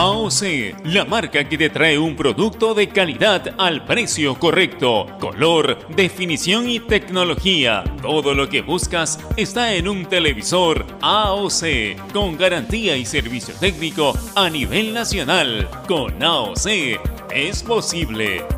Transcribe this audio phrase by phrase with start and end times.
[0.00, 6.70] AOC, la marca que te trae un producto de calidad al precio correcto, color, definición
[6.70, 7.82] y tecnología.
[8.00, 14.48] Todo lo que buscas está en un televisor AOC, con garantía y servicio técnico a
[14.48, 15.68] nivel nacional.
[15.88, 16.68] Con AOC
[17.34, 18.57] es posible.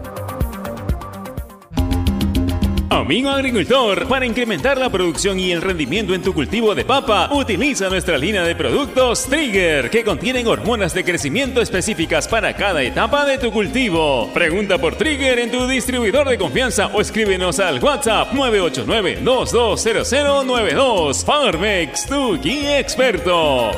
[3.11, 7.89] Amigo agricultor, para incrementar la producción y el rendimiento en tu cultivo de papa, utiliza
[7.89, 13.39] nuestra línea de productos Trigger, que contienen hormonas de crecimiento específicas para cada etapa de
[13.39, 14.31] tu cultivo.
[14.33, 21.25] Pregunta por Trigger en tu distribuidor de confianza o escríbenos al WhatsApp 989-220092.
[21.25, 23.73] Farmex, tu guía experto.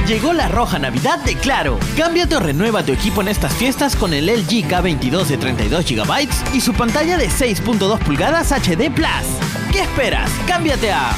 [0.08, 1.78] Llegó la roja Navidad de Claro.
[1.98, 6.30] Cámbiate o renueva tu equipo en estas fiestas con el LG K22 de 32 GB
[6.54, 9.28] y su pantalla de 6.2 pulgadas HD Plus.
[9.70, 10.32] ¿Qué esperas?
[10.48, 11.10] Cámbiate a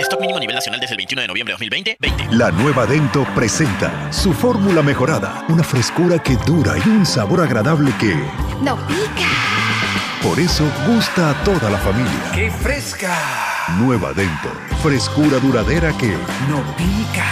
[0.00, 1.96] Stock mínimo a nivel nacional desde el 21 de noviembre de 2020.
[1.98, 2.36] 20.
[2.36, 7.90] La nueva Dento presenta su fórmula mejorada, una frescura que dura y un sabor agradable
[7.98, 8.14] que
[8.62, 9.57] no pica.
[10.22, 12.32] Por eso gusta a toda la familia.
[12.34, 13.16] ¡Qué fresca!
[13.78, 14.48] Nueva Dento.
[14.82, 16.08] Frescura duradera que
[16.50, 17.24] no pica.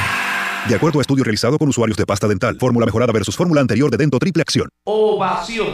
[0.69, 3.91] De acuerdo a estudio realizado con usuarios de pasta dental, fórmula mejorada versus fórmula anterior
[3.91, 4.69] de Dento Triple Acción.
[4.85, 5.67] Ovación.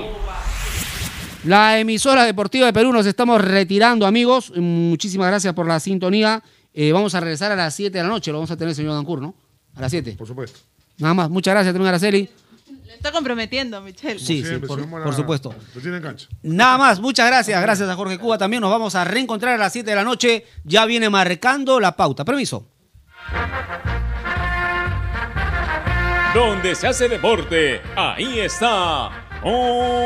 [1.44, 4.50] La emisora deportiva de Perú nos estamos retirando, amigos.
[4.56, 6.42] Muchísimas gracias por la sintonía.
[6.72, 8.32] Eh, vamos a regresar a las 7 de la noche.
[8.32, 9.34] Lo vamos a tener el señor Dancur, ¿no?
[9.74, 10.14] A las 7.
[10.16, 10.60] Por supuesto.
[10.96, 11.28] Nada más.
[11.28, 12.30] Muchas gracias, también Araceli.
[13.02, 14.20] Está comprometiendo, Michelle.
[14.20, 15.52] Sí, sí, por, por supuesto.
[15.74, 16.28] Lo tiene en cancha.
[16.40, 17.60] Nada más, muchas gracias.
[17.60, 18.38] Gracias a Jorge Cuba.
[18.38, 20.46] También nos vamos a reencontrar a las 7 de la noche.
[20.62, 22.24] Ya viene marcando la pauta.
[22.24, 22.68] Permiso.
[26.32, 29.10] Donde se hace deporte, ahí está.
[29.42, 29.98] Ovación.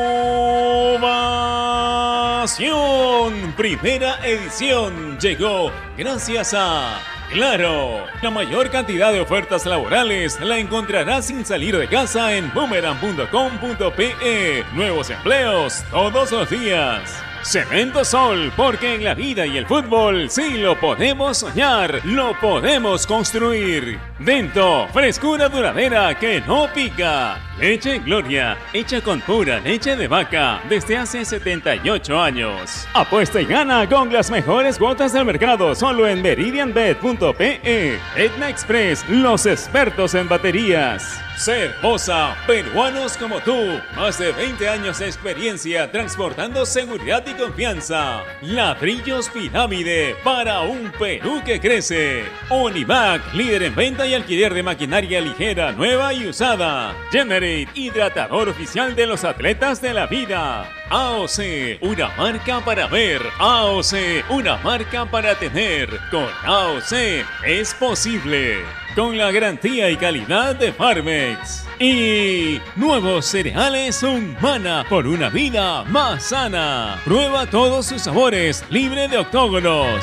[3.58, 6.98] Primera edición llegó gracias a
[7.32, 14.64] Claro, la mayor cantidad de ofertas laborales la encontrarás sin salir de casa en boomerang.com.pe.
[14.72, 17.22] Nuevos empleos todos los días.
[17.46, 23.06] Cemento Sol, porque en la vida y el fútbol sí lo podemos soñar, lo podemos
[23.06, 24.00] construir.
[24.18, 27.38] Dento, frescura duradera que no pica.
[27.60, 32.86] Leche Gloria, hecha con pura leche de vaca desde hace 78 años.
[32.92, 38.00] Apuesta y gana con las mejores cuotas del mercado solo en meridianbet.pe.
[38.16, 41.22] Etna Express, los expertos en baterías.
[41.36, 48.22] Cervosa, peruanos como tú, más de 20 años de experiencia transportando seguridad y confianza.
[48.42, 52.24] Ladrillos Pirámide para un Perú que crece.
[52.48, 56.94] Onivac, líder en venta y alquiler de maquinaria ligera, nueva y usada.
[57.10, 60.70] Generate, hidratador oficial de los atletas de la vida.
[60.90, 63.22] AOC, una marca para ver.
[63.38, 65.88] AOC, una marca para tener.
[66.10, 68.58] Con AOC es posible.
[68.94, 71.65] Con la garantía y calidad de Farmex.
[71.78, 76.98] Y nuevos cereales Humana por una vida más sana.
[77.04, 80.00] Prueba todos sus sabores, libre de octógonos.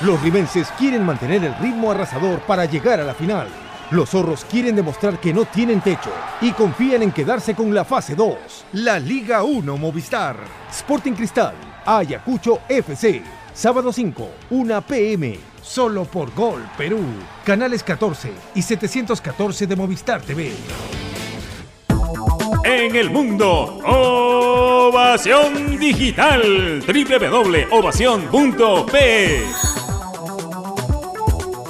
[0.00, 3.48] Los rimenses quieren mantener el ritmo arrasador para llegar a la final.
[3.90, 6.10] Los zorros quieren demostrar que no tienen techo
[6.40, 8.34] y confían en quedarse con la fase 2.
[8.72, 10.38] La Liga 1 Movistar.
[10.70, 11.54] Sporting Cristal.
[11.84, 13.22] Ayacucho FC.
[13.52, 15.55] Sábado 5, 1 pm.
[15.66, 17.02] Solo por Gol Perú.
[17.44, 20.52] Canales 14 y 714 de Movistar TV.
[22.64, 26.84] En el mundo, Ovación Digital.
[26.86, 29.42] www.ovación.p.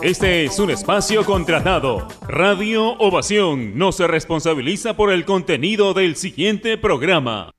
[0.02, 2.06] Este es un espacio contratado.
[2.28, 7.50] Radio Ovación no se responsabiliza por el contenido del siguiente programa.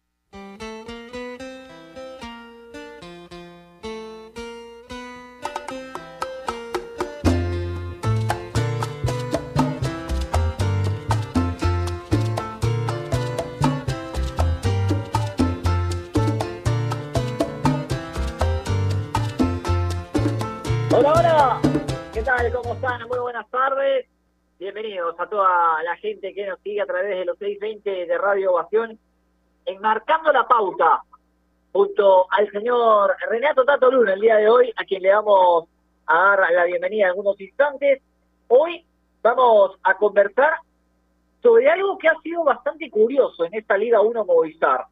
[26.34, 29.00] Que nos sigue a través de los 620 de Radio Ovación,
[29.66, 31.04] enmarcando la pauta
[31.72, 35.66] junto al señor Renato Tato Luna el día de hoy, a quien le vamos
[36.08, 38.02] a dar la bienvenida en algunos instantes.
[38.48, 38.84] Hoy
[39.22, 40.54] vamos a conversar
[41.42, 44.86] sobre algo que ha sido bastante curioso en esta Liga 1 Movistar.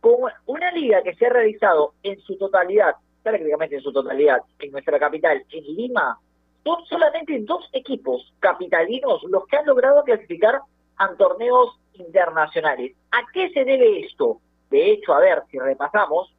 [0.00, 4.72] Con una liga que se ha realizado en su totalidad, prácticamente en su totalidad, en
[4.72, 6.18] nuestra capital, en Lima,
[6.64, 10.60] son solamente dos equipos capitalinos los que han logrado clasificar
[10.96, 12.94] a torneos internacionales.
[13.10, 14.40] ¿A qué se debe esto?
[14.70, 16.32] De hecho, a ver, si repasamos,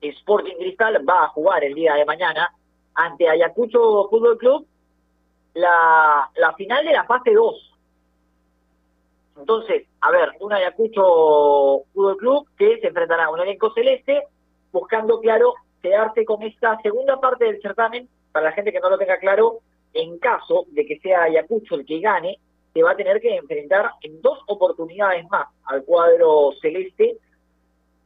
[0.00, 2.52] Sporting Cristal va a jugar el día de mañana
[2.94, 4.66] ante Ayacucho Fútbol Club
[5.54, 7.74] la, final de la fase 2.
[9.38, 14.24] Entonces, a ver, un Ayacucho Fútbol Club que se enfrentará a un elenco celeste
[14.72, 18.08] buscando, claro, quedarse con esta segunda parte del certamen.
[18.38, 19.58] Para la gente que no lo tenga claro,
[19.92, 22.38] en caso de que sea Ayacucho el que gane,
[22.72, 27.16] se va a tener que enfrentar en dos oportunidades más al cuadro celeste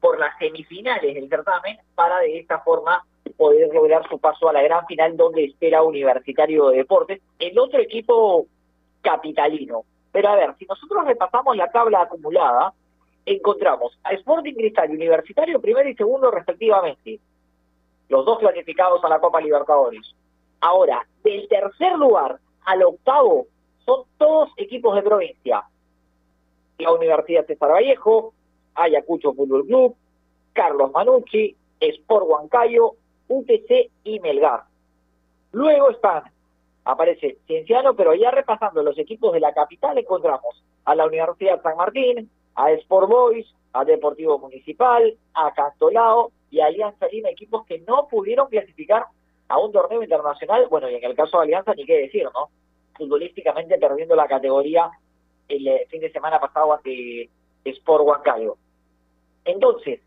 [0.01, 3.05] por las semifinales del certamen para de esta forma
[3.37, 7.79] poder lograr su paso a la gran final donde espera Universitario de Deportes, el otro
[7.79, 8.47] equipo
[9.03, 9.83] capitalino.
[10.13, 12.73] Pero a ver, si nosotros repasamos la tabla acumulada,
[13.27, 17.21] encontramos a Sporting Cristal y Universitario primero y segundo respectivamente,
[18.09, 20.15] los dos clasificados a la Copa Libertadores.
[20.63, 23.47] Ahora, del tercer lugar al octavo
[23.85, 25.65] son todos equipos de provincia.
[26.79, 28.33] La Universidad César Vallejo,
[28.77, 29.97] Ayacucho Fútbol Club,
[30.53, 32.93] Carlos Manucci, Sport Huancayo,
[33.27, 34.63] UTC y Melgar.
[35.51, 36.23] Luego están,
[36.85, 41.77] aparece Cienciano, pero ya repasando los equipos de la capital encontramos a la Universidad San
[41.77, 47.81] Martín, a Sport Boys, a Deportivo Municipal, a Cantolao y a Alianza Lima, equipos que
[47.81, 49.07] no pudieron clasificar
[49.53, 52.49] a un torneo internacional, bueno, y en el caso de Alianza ni qué decir, ¿no?
[52.97, 54.91] Futbolísticamente perdiendo la categoría
[55.47, 57.29] el eh, fin de semana pasado ante
[57.63, 58.57] Sport Huancayo.
[59.45, 60.01] Entonces,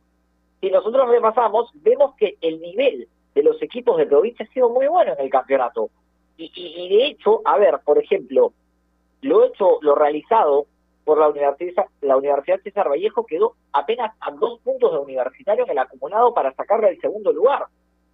[0.61, 4.87] si nosotros repasamos, vemos que el nivel de los equipos de provincia ha sido muy
[4.87, 5.91] bueno en el campeonato.
[6.37, 8.51] Y, y, de hecho, a ver, por ejemplo,
[9.21, 10.65] lo hecho, lo realizado
[11.03, 15.71] por la Universidad, la Universidad César Vallejo quedó apenas a dos puntos de universitario en
[15.71, 17.67] el acumulado para sacarle el segundo lugar,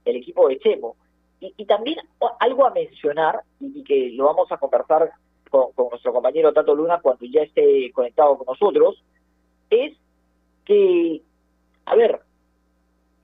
[0.04, 0.98] el equipo de Chemo.
[1.42, 1.98] Y, y también
[2.40, 5.12] algo a mencionar, y, que lo vamos a conversar
[5.50, 9.04] con, con nuestro compañero Tato Luna cuando ya esté conectado con nosotros,
[9.70, 9.94] es
[10.64, 11.22] que,
[11.86, 12.22] a ver,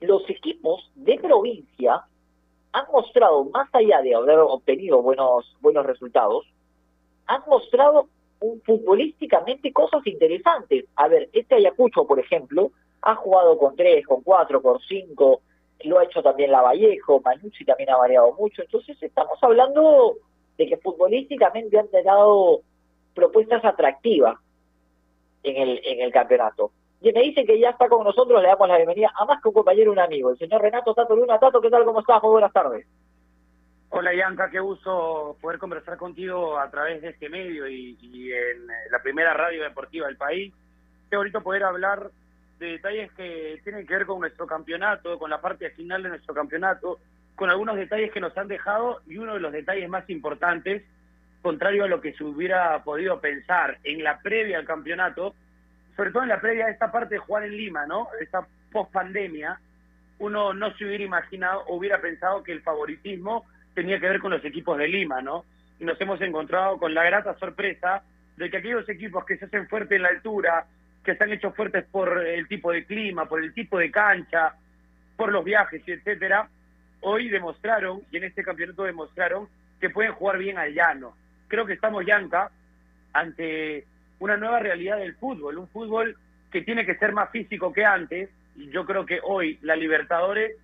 [0.00, 2.04] los equipos de provincia
[2.72, 6.46] han mostrado, más allá de haber obtenido buenos, buenos resultados,
[7.26, 8.08] han mostrado
[8.40, 10.84] un, futbolísticamente cosas interesantes.
[10.96, 12.70] A ver, este Ayacucho, por ejemplo,
[13.02, 15.40] ha jugado con tres, con cuatro, con cinco,
[15.84, 18.62] lo ha hecho también la Vallejo, Manucci también ha variado mucho.
[18.62, 20.16] Entonces estamos hablando
[20.56, 22.62] de que futbolísticamente han dado
[23.14, 24.38] propuestas atractivas
[25.42, 26.72] en el, en el campeonato.
[27.00, 29.48] Y me dicen que ya está con nosotros, le damos la bienvenida a más que
[29.48, 31.38] un compañero, un amigo, el señor Renato Tato Luna.
[31.38, 31.84] Tato, ¿qué tal?
[31.84, 32.20] ¿Cómo estás?
[32.22, 32.86] Muy buenas tardes.
[33.90, 37.96] Hola, Yanka, qué gusto poder conversar contigo a través de este medio y,
[38.32, 40.52] en la primera radio deportiva del país.
[41.08, 42.10] Qué bonito poder hablar
[42.58, 46.34] de detalles que tienen que ver con nuestro campeonato, con la parte final de nuestro
[46.34, 46.98] campeonato,
[47.34, 50.82] con algunos detalles que nos han dejado y uno de los detalles más importantes,
[51.40, 55.34] contrario a lo que se hubiera podido pensar en la previa al campeonato,
[55.96, 58.08] sobre todo en la previa de esta parte de jugar en Lima, ¿no?
[58.20, 59.58] Esta post pandemia,
[60.18, 64.44] uno no se hubiera imaginado, hubiera pensado que el favoritismo tenía que ver con los
[64.44, 65.44] equipos de Lima, ¿no?
[65.78, 68.02] Y nos hemos encontrado con la grata sorpresa
[68.36, 70.66] de que aquellos equipos que se hacen fuertes en la altura,
[71.04, 74.54] que están hechos fuertes por el tipo de clima, por el tipo de cancha,
[75.16, 76.48] por los viajes etcétera,
[77.00, 79.48] hoy demostraron, y en este campeonato demostraron,
[79.80, 81.16] que pueden jugar bien al llano.
[81.46, 82.50] Creo que estamos, Yanka,
[83.12, 83.84] ante
[84.18, 86.16] una nueva realidad del fútbol, un fútbol
[86.50, 88.30] que tiene que ser más físico que antes.
[88.56, 90.56] Y yo creo que hoy la Libertadores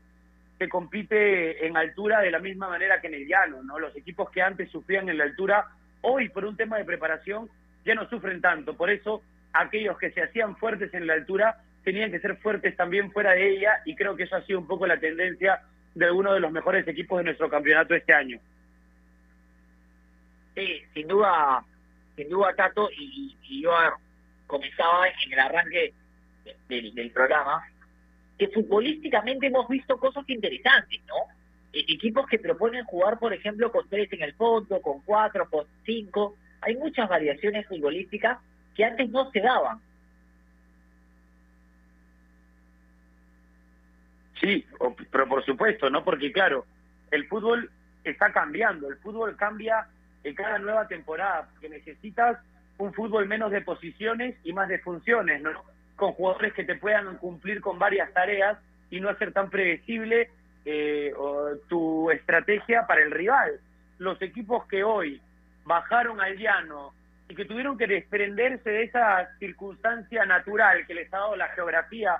[0.59, 3.79] se compite en altura de la misma manera que en el llano, ¿no?
[3.79, 5.67] Los equipos que antes sufrían en la altura,
[6.01, 7.49] hoy por un tema de preparación
[7.85, 8.77] ya no sufren tanto.
[8.77, 9.23] Por eso
[9.55, 13.57] aquellos que se hacían fuertes en la altura tenían que ser fuertes también fuera de
[13.57, 15.61] ella y creo que eso ha sido un poco la tendencia
[15.95, 18.39] de uno de los mejores equipos de nuestro campeonato este año.
[20.55, 21.65] Sí, sin duda
[22.17, 23.71] sin duda, Tato, y, yo
[24.47, 25.93] comenzaba en el arranque
[26.69, 27.65] del, programa,
[28.39, 31.17] que futbolísticamente hemos visto cosas interesantes, ¿no?
[31.73, 35.67] E, equipos que proponen jugar, por ejemplo, con tres en el fondo, con cuatro, con
[35.85, 36.37] cinco.
[36.61, 38.39] Hay muchas variaciones futbolísticas
[38.75, 39.81] que antes no se daban.
[44.41, 44.67] Sí,
[45.11, 46.05] pero por supuesto, ¿no?
[46.05, 46.67] Porque claro,
[47.11, 47.71] el fútbol
[48.03, 49.87] está cambiando, el fútbol cambia
[50.23, 52.39] en cada nueva temporada, porque necesitas
[52.79, 55.51] un fútbol menos de posiciones y más de funciones, ¿no?
[55.97, 58.59] Con jugadores que te puedan cumplir con varias tareas
[58.91, 60.31] y no hacer tan predecible
[60.65, 61.13] eh,
[61.69, 63.61] tu estrategia para el rival.
[63.99, 65.21] los equipos que hoy
[65.65, 66.93] bajaron al llano
[67.35, 72.17] que tuvieron que desprenderse de esa circunstancia natural que les ha dado la geografía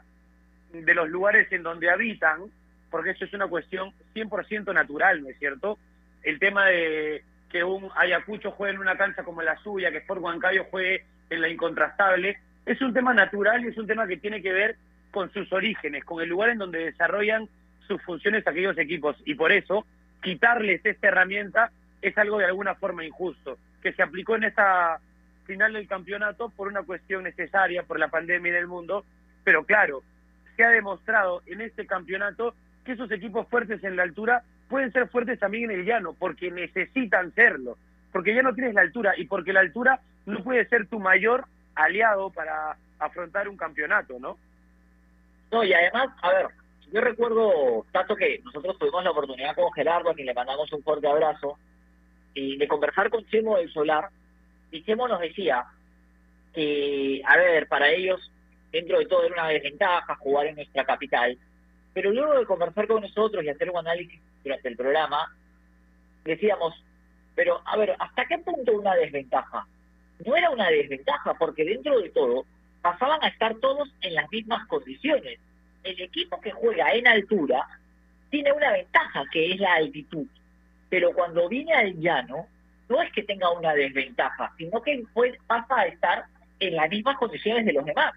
[0.73, 2.51] de los lugares en donde habitan,
[2.91, 5.79] porque eso es una cuestión 100% natural, ¿no es cierto?
[6.23, 10.21] El tema de que un Ayacucho juegue en una cancha como la suya, que Sport
[10.21, 14.43] Huancayo juegue en la incontrastable, es un tema natural y es un tema que tiene
[14.43, 14.77] que ver
[15.11, 17.49] con sus orígenes, con el lugar en donde desarrollan
[17.87, 19.17] sus funciones aquellos equipos.
[19.25, 19.87] Y por eso,
[20.23, 21.71] quitarles esta herramienta
[22.03, 24.99] es algo de alguna forma injusto, que se aplicó en esta
[25.45, 29.05] final del campeonato por una cuestión necesaria, por la pandemia en el mundo,
[29.45, 30.03] pero claro,
[30.57, 35.09] se ha demostrado en este campeonato que esos equipos fuertes en la altura pueden ser
[35.09, 37.77] fuertes también en el llano, porque necesitan serlo,
[38.11, 41.45] porque ya no tienes la altura y porque la altura no puede ser tu mayor
[41.75, 44.39] aliado para afrontar un campeonato, ¿no?
[45.53, 46.47] No, y además, a ver,
[46.91, 50.83] yo recuerdo, tanto que nosotros tuvimos la oportunidad con Gerardo, a quien le mandamos un
[50.83, 51.59] fuerte abrazo,
[52.35, 54.09] y de conversar con Chemo del Solar,
[54.71, 55.65] y Chemo nos decía
[56.53, 58.31] que, a ver, para ellos,
[58.73, 61.39] dentro de todo era una desventaja jugar en nuestra capital,
[61.93, 65.33] pero luego de conversar con nosotros y hacer un análisis durante el programa,
[66.25, 66.75] decíamos,
[67.35, 69.67] pero a ver, ¿hasta qué punto una desventaja?
[70.25, 72.45] No era una desventaja, porque dentro de todo
[72.83, 75.39] pasaban a estar todos en las mismas condiciones.
[75.83, 77.67] El equipo que juega en altura
[78.31, 80.27] tiene una ventaja, que es la altitud.
[80.89, 82.47] Pero cuando viene al llano,
[82.89, 86.25] no es que tenga una desventaja, sino que pues, pasa a estar
[86.61, 88.15] en las mismas condiciones de los demás.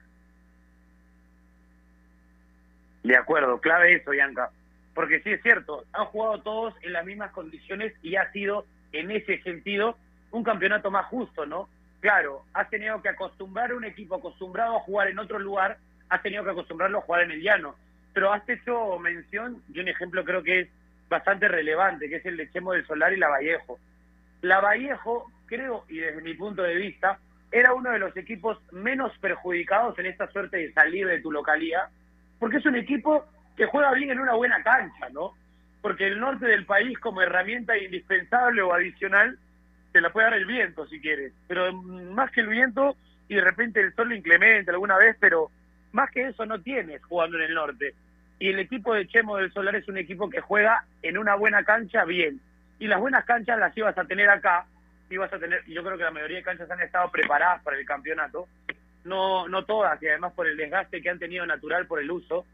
[3.04, 4.52] De acuerdo, clave eso, Bianca.
[4.94, 9.12] Porque sí es cierto, han jugado todos en las mismas condiciones y ha sido, en
[9.12, 9.98] ese sentido,
[10.32, 11.70] un campeonato más justo, ¿no?
[12.00, 15.78] Claro, has tenido que acostumbrar a un equipo acostumbrado a jugar en otro lugar,
[16.10, 17.76] has tenido que acostumbrarlo a jugar en el llano.
[18.14, 20.70] Pero has hecho mención de un ejemplo creo que es
[21.10, 23.80] bastante relevante, que es el de Chemo del Solar y la Vallejo.
[24.42, 27.20] La Vallejo, creo, y desde mi punto de vista,
[27.52, 31.90] era uno de los equipos menos perjudicados en esta suerte de salir de tu localidad,
[32.40, 35.34] porque es un equipo que juega bien en una buena cancha, ¿no?
[35.82, 39.38] Porque el norte del país como herramienta indispensable o adicional
[39.92, 42.96] te la puede dar el viento si quieres, pero más que el viento
[43.30, 45.50] y de repente el sol inclemente alguna vez, pero
[45.94, 47.94] más que eso no tienes jugando en el norte.
[48.40, 51.64] Y el equipo de Chemo del Solar es un equipo que juega en una buena
[51.64, 52.40] cancha bien.
[52.80, 54.66] Y las buenas canchas las ibas a tener acá,
[55.10, 57.78] ibas a tener, y yo creo que la mayoría de canchas han estado preparadas para
[57.78, 58.48] el campeonato,
[59.04, 62.46] no, no todas, y además por el desgaste que han tenido natural por el uso,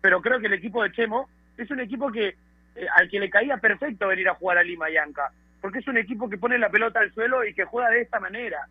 [0.00, 1.28] pero creo que el equipo de Chemo
[1.58, 2.28] es un equipo que
[2.76, 5.98] eh, al que le caía perfecto venir a jugar a Lima Yanca, porque es un
[5.98, 8.66] equipo que pone la pelota al suelo y que juega de esta manera,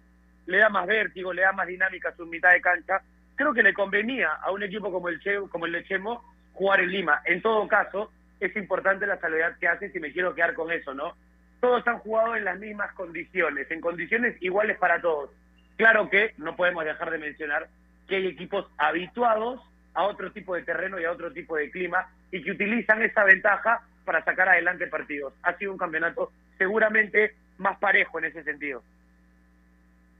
[0.47, 3.01] le da más vértigo, le da más dinámica a su mitad de cancha,
[3.35, 6.79] creo que le convenía a un equipo como el, che, como el de Chemo jugar
[6.79, 7.21] en Lima.
[7.25, 10.93] En todo caso, es importante la salvedad que hace si me quiero quedar con eso,
[10.93, 11.15] ¿no?
[11.59, 15.29] Todos han jugado en las mismas condiciones, en condiciones iguales para todos.
[15.77, 17.67] Claro que no podemos dejar de mencionar
[18.07, 19.61] que hay equipos habituados
[19.93, 23.23] a otro tipo de terreno y a otro tipo de clima y que utilizan esa
[23.23, 25.33] ventaja para sacar adelante partidos.
[25.43, 28.83] Ha sido un campeonato seguramente más parejo en ese sentido.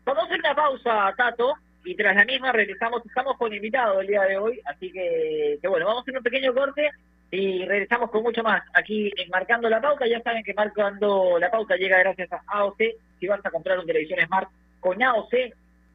[0.04, 3.06] Vamos a hacer pausa, Tato, y tras la misma regresamos.
[3.06, 6.54] Estamos con invitado el día de hoy, así que, bueno, vamos a hacer un pequeño
[6.54, 6.89] corte
[7.32, 10.08] y regresamos con mucho más aquí en Marcando la Pauta.
[10.08, 12.82] Ya saben que Marcando la Pauta llega gracias a AOC.
[13.20, 14.50] Si vas a comprar un televisión Smart
[14.80, 15.34] con AOC,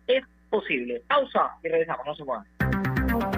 [0.07, 1.03] es posible.
[1.07, 2.70] Pausa y regresamos, no se muevan.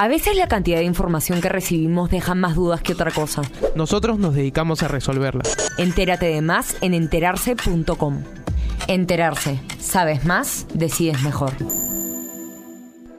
[0.00, 3.42] A veces la cantidad de información que recibimos deja más dudas que otra cosa.
[3.74, 5.42] Nosotros nos dedicamos a resolverla.
[5.76, 8.22] Entérate de más en enterarse.com.
[8.88, 9.60] Enterarse.
[9.78, 11.52] Sabes más, decides mejor.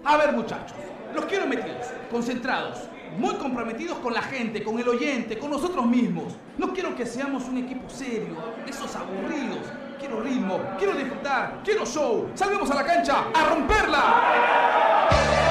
[0.03, 0.75] A ver muchachos,
[1.13, 2.79] los quiero metidos, concentrados,
[3.15, 6.33] muy comprometidos con la gente, con el oyente, con nosotros mismos.
[6.57, 8.35] No quiero que seamos un equipo serio,
[8.67, 9.67] esos aburridos.
[10.00, 12.31] Quiero ritmo, quiero disfrutar, quiero show.
[12.33, 15.41] Salvemos a la cancha a romperla.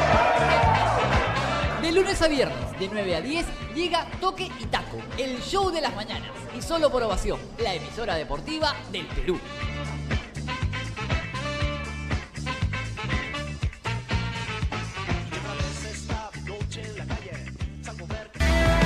[1.83, 5.81] De lunes a viernes, de 9 a 10, llega Toque y Taco, el show de
[5.81, 6.31] las mañanas.
[6.55, 9.41] Y solo por ovación, la emisora deportiva del Perú.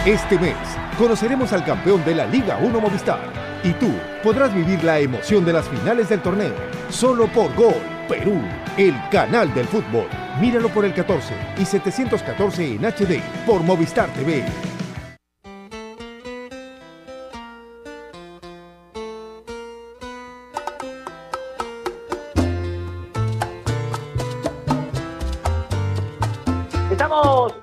[0.06, 0.56] Este mes
[0.96, 3.18] conoceremos al campeón de la Liga 1 Movistar.
[3.64, 6.54] Y tú podrás vivir la emoción de las finales del torneo
[6.90, 8.40] solo por Gol Perú,
[8.76, 10.06] el canal del fútbol.
[10.40, 14.44] Míralo por el 14 y 714 en HD por Movistar TV.
[26.90, 27.54] Estamos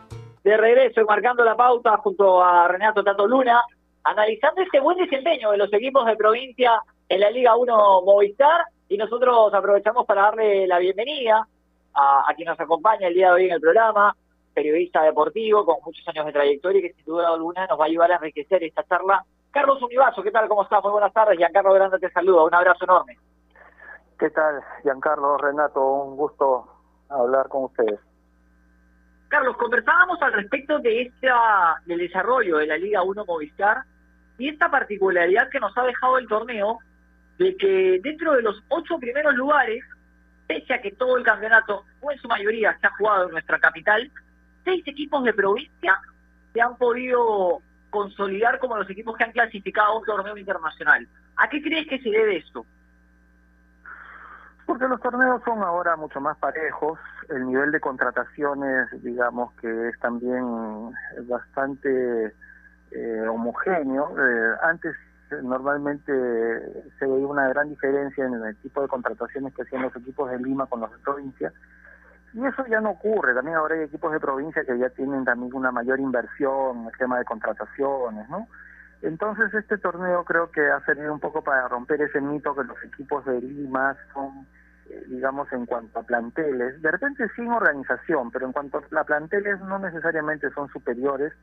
[0.43, 3.61] de regreso marcando la pauta junto a Renato Tato Luna,
[4.03, 8.97] analizando este buen desempeño de los equipos de provincia en la Liga 1 Movistar y
[8.97, 11.47] nosotros aprovechamos para darle la bienvenida
[11.93, 14.13] a, a quien nos acompaña el día de hoy en el programa,
[14.53, 17.87] periodista deportivo con muchos años de trayectoria y que sin duda alguna nos va a
[17.87, 19.23] ayudar a enriquecer esta charla.
[19.49, 20.49] Carlos Univaso, ¿qué tal?
[20.49, 20.83] ¿Cómo estás?
[20.83, 21.37] Muy buenas tardes.
[21.37, 22.43] Giancarlo Grande te saluda.
[22.43, 23.17] Un abrazo enorme.
[24.19, 25.81] ¿Qué tal, Giancarlo, Renato?
[25.81, 26.67] Un gusto
[27.07, 27.97] hablar con ustedes.
[29.29, 33.83] Carlos, conversábamos al respecto de esta, del desarrollo de la Liga 1 Movistar
[34.37, 36.79] y esta particularidad que nos ha dejado el torneo
[37.41, 39.83] de que dentro de los ocho primeros lugares,
[40.45, 43.57] pese a que todo el campeonato, o en su mayoría, se ha jugado en nuestra
[43.57, 44.11] capital,
[44.63, 45.99] seis equipos de provincia
[46.53, 51.07] se han podido consolidar como los equipos que han clasificado a un torneo internacional.
[51.37, 52.63] ¿A qué crees que se debe esto?
[54.67, 59.99] Porque los torneos son ahora mucho más parejos, el nivel de contrataciones, digamos que es
[59.99, 60.45] también
[61.23, 62.35] bastante
[62.91, 64.15] eh, homogéneo.
[64.15, 64.95] Eh, antes
[65.43, 66.11] normalmente
[66.99, 70.39] se veía una gran diferencia en el tipo de contrataciones que hacían los equipos de
[70.39, 71.51] Lima con los de provincia.
[72.33, 75.53] Y eso ya no ocurre, también ahora hay equipos de provincia que ya tienen también
[75.53, 78.47] una mayor inversión en el tema de contrataciones, ¿no?
[79.01, 82.83] Entonces este torneo creo que ha servido un poco para romper ese mito que los
[82.83, 84.45] equipos de Lima son
[85.07, 89.79] digamos, en cuanto a planteles, de repente sin organización, pero en cuanto a planteles no
[89.79, 91.33] necesariamente son superiores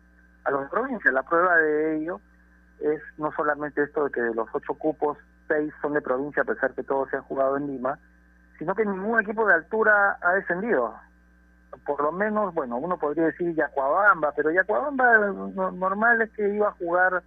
[0.45, 1.12] a los de provincia.
[1.12, 2.21] La prueba de ello
[2.81, 6.47] es no solamente esto de que de los ocho cupos, seis son de provincia, a
[6.47, 7.99] pesar que todos se han jugado en Lima,
[8.59, 10.95] sino que ningún equipo de altura ha descendido.
[11.87, 15.19] Por lo menos, bueno, uno podría decir Yacuabamba, pero Yacuabamba
[15.73, 17.23] normal es que iba a jugar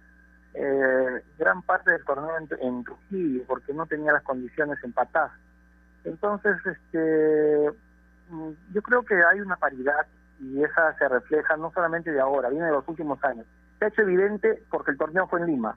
[0.54, 5.32] eh, gran parte del torneo en, en Trujillo, porque no tenía las condiciones empatadas
[6.04, 7.70] entonces, este,
[8.30, 10.06] mm, yo creo que hay una paridad
[10.40, 13.46] y esa se refleja no solamente de ahora, viene de los últimos años.
[13.82, 15.76] Se ha hecho evidente porque el torneo fue en Lima,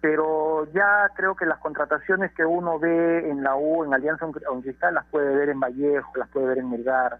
[0.00, 4.26] pero ya creo que las contrataciones que uno ve en la U, en Alianza
[4.62, 7.18] Cristal, las puede ver en Vallejo, las puede ver en Melgar,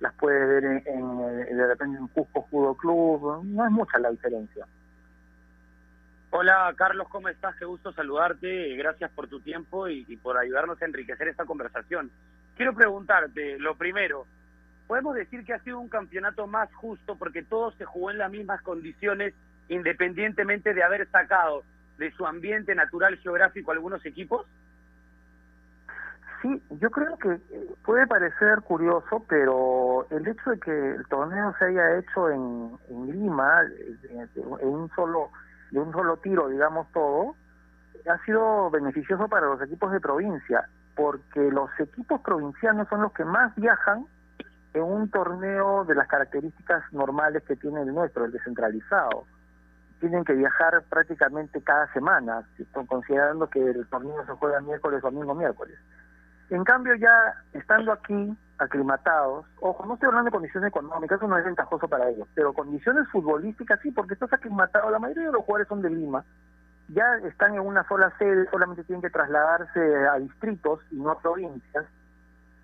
[0.00, 4.10] las puede ver en, en de repente en Cusco Judo Club, no es mucha la
[4.10, 4.66] diferencia.
[6.30, 7.54] Hola Carlos, ¿cómo estás?
[7.54, 8.74] Qué gusto saludarte.
[8.74, 12.10] Gracias por tu tiempo y, por ayudarnos a enriquecer esta conversación.
[12.56, 14.26] Quiero preguntarte, lo primero,
[14.88, 18.30] ¿podemos decir que ha sido un campeonato más justo porque todo se jugó en las
[18.30, 19.34] mismas condiciones
[19.68, 21.62] independientemente de haber sacado
[21.98, 24.46] de su ambiente natural geográfico algunos equipos?
[26.40, 31.54] Sí, yo creo que eh, puede parecer curioso, pero el hecho de que el torneo
[31.58, 32.78] se haya hecho en,
[33.10, 35.30] Lima, eh, en un solo
[35.70, 37.34] de un solo tiro, digamos todo,
[38.08, 43.24] ha sido beneficioso para los equipos de provincia, porque los equipos provincianos son los que
[43.24, 44.06] más viajan
[44.74, 49.26] en un torneo de las características normales que tiene el nuestro, el descentralizado.
[50.00, 52.46] Tienen que viajar prácticamente cada semana,
[52.86, 55.76] considerando que el torneo se juega miércoles, domingo, miércoles.
[56.50, 61.36] En cambio, ya estando aquí, aclimatados, ojo, no estoy hablando de condiciones económicas, eso no
[61.36, 65.44] es ventajoso para ellos, pero condiciones futbolísticas sí, porque estás aclimatado, la mayoría de los
[65.44, 66.24] jugadores son de Lima,
[66.88, 71.18] ya están en una sola sede, solamente tienen que trasladarse a distritos y no a
[71.20, 71.84] provincias,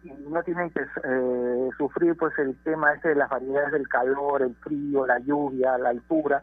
[0.05, 4.43] y no tienen que eh, sufrir pues el tema ese de las variedades del calor,
[4.43, 6.43] el frío, la lluvia, la altura,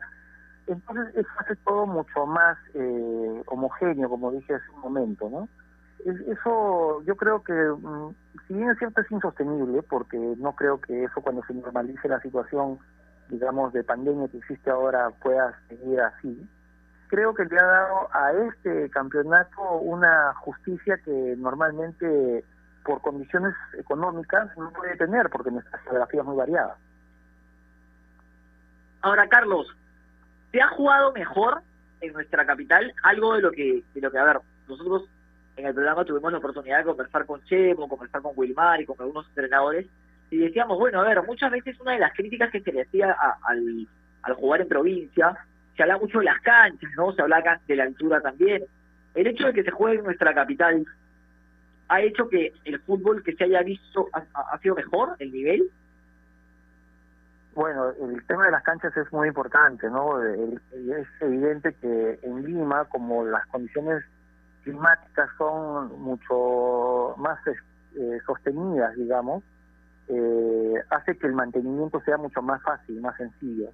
[0.67, 5.47] entonces eso hace todo mucho más eh, homogéneo, como dije hace un momento, ¿no?
[6.05, 8.15] eso yo creo que, mm,
[8.47, 12.19] si bien es cierto, es insostenible, porque no creo que eso cuando se normalice la
[12.21, 12.79] situación,
[13.29, 16.49] digamos, de pandemia que existe ahora pueda seguir así,
[17.07, 22.43] creo que le ha dado a este campeonato una justicia que normalmente
[22.83, 26.77] por condiciones económicas no puede tener, porque nuestra geografía es muy variada.
[29.01, 29.67] Ahora, Carlos,
[30.51, 31.61] ¿se ha jugado mejor
[32.01, 32.93] en nuestra capital?
[33.03, 35.09] Algo de lo que, de lo que a ver, nosotros
[35.57, 38.95] en el programa tuvimos la oportunidad de conversar con Chemo, conversar con Wilmar y con
[38.99, 39.87] algunos entrenadores,
[40.29, 43.15] y decíamos, bueno, a ver, muchas veces una de las críticas que se le hacía
[43.43, 43.87] al,
[44.23, 45.37] al jugar en provincia,
[45.75, 47.11] se habla mucho de las canchas, ¿no?
[47.11, 48.63] Se habla de la altura también.
[49.13, 50.85] El hecho de que se juegue en nuestra capital
[51.91, 55.69] ha hecho que el fútbol que se haya visto ha, sido mejor, el nivel.
[57.53, 60.23] Bueno, el tema de las canchas es muy importante, ¿no?
[60.23, 64.05] Es evidente que en Lima, como las condiciones
[64.63, 69.43] climáticas son mucho más eh, sostenidas, digamos,
[70.07, 73.69] eh, hace que el mantenimiento sea mucho más fácil, más sencillo.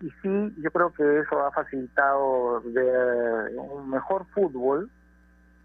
[0.00, 4.88] Y sí, yo creo que eso ha facilitado ver un mejor fútbol.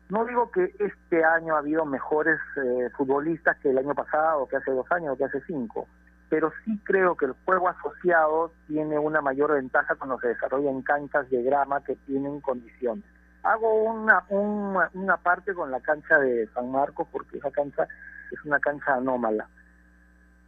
[0.09, 4.57] No digo que este año ha habido mejores eh, futbolistas que el año pasado, que
[4.57, 5.87] hace dos años, que hace cinco,
[6.29, 10.81] pero sí creo que el juego asociado tiene una mayor ventaja cuando se desarrolla en
[10.81, 13.05] canchas de grama que tienen condiciones.
[13.43, 17.87] Hago una, una, una parte con la cancha de San Marcos porque esa cancha
[18.31, 19.47] es una cancha anómala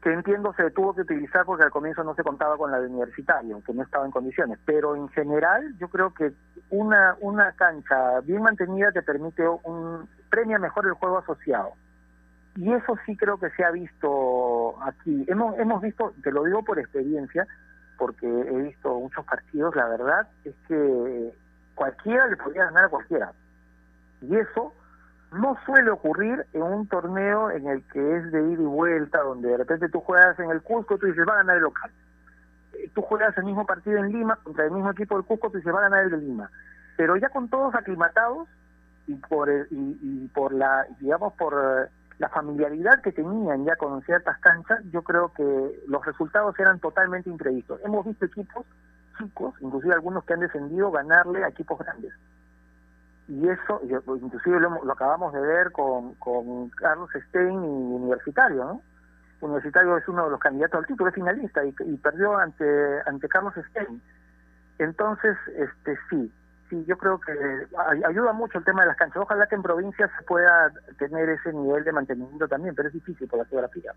[0.01, 2.87] que entiendo se tuvo que utilizar porque al comienzo no se contaba con la de
[2.87, 6.33] universitario, que no estaba en condiciones, pero en general yo creo que
[6.69, 11.73] una una cancha bien mantenida te permite un premia mejor el juego asociado.
[12.55, 15.25] Y eso sí creo que se ha visto aquí.
[15.27, 17.47] Hemos hemos visto, te lo digo por experiencia,
[17.97, 21.33] porque he visto muchos partidos, la verdad es que
[21.75, 23.31] cualquiera le podría ganar a cualquiera.
[24.21, 24.73] Y eso
[25.31, 29.49] no suele ocurrir en un torneo en el que es de ida y vuelta, donde
[29.49, 31.91] de repente tú juegas en el Cusco, tú dices, va a ganar el local.
[32.73, 35.57] Eh, Tú juegas el mismo partido en Lima contra el mismo equipo del Cusco, tú
[35.57, 36.49] dices, va a ganar el de Lima.
[36.97, 38.47] Pero ya con todos aclimatados
[39.07, 41.89] y por el- y, por la, digamos, por eh,
[42.19, 47.29] la familiaridad que tenían ya con ciertas canchas, yo creo que los resultados eran totalmente
[47.29, 47.79] imprevistos.
[47.83, 48.65] Hemos visto equipos
[49.17, 52.13] chicos, inclusive algunos que han descendido, ganarle a equipos grandes
[53.31, 58.65] y eso, yo- inclusive lo, lo acabamos de ver con, con Carlos Stein y Universitario,
[58.65, 58.81] ¿no?
[59.39, 62.65] Universitario es uno de los candidatos al título, es finalista y, perdió ante
[63.05, 64.01] ante Carlos Stein.
[64.79, 66.31] Entonces, este sí,
[66.69, 67.31] sí, yo creo que
[67.87, 69.23] ay- ayuda mucho el tema de las canchas.
[69.23, 73.27] Ojalá que en provincias se pueda tener ese nivel de mantenimiento también, pero es difícil
[73.29, 73.93] por la geografía.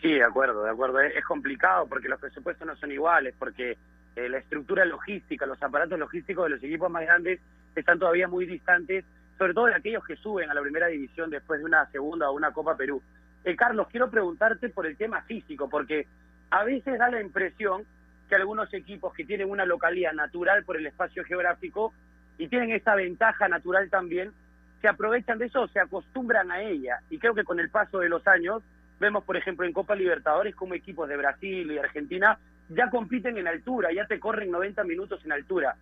[0.00, 0.98] Sí, de acuerdo, de acuerdo.
[1.00, 3.78] Es complicado porque los presupuestos no son iguales, porque
[4.16, 7.40] eh, la estructura logística, los aparatos logísticos de los equipos más grandes
[7.74, 9.04] están todavía muy distantes,
[9.38, 12.34] sobre todo de aquellos que suben a la primera división después de una segunda o
[12.34, 13.02] una Copa Perú.
[13.44, 16.06] Eh, Carlos, quiero preguntarte por el tema físico, porque
[16.50, 17.84] a veces da la impresión
[18.28, 21.92] que algunos equipos que tienen una localidad natural por el espacio geográfico
[22.38, 24.32] y tienen esa ventaja natural también,
[24.80, 27.00] se aprovechan de eso, se acostumbran a ella.
[27.08, 28.62] Y creo que con el paso de los años,
[29.00, 32.38] vemos por ejemplo en Copa Libertadores como equipos de Brasil y Argentina
[32.74, 35.76] ya compiten en altura, ya te corren 90 minutos en altura.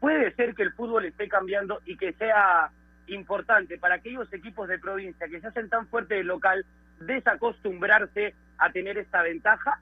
[0.00, 2.70] Puede ser que el fútbol esté cambiando y que sea
[3.06, 6.64] importante para aquellos equipos de provincia que se hacen tan fuerte del local
[7.00, 9.78] desacostumbrarse a tener esta ventaja.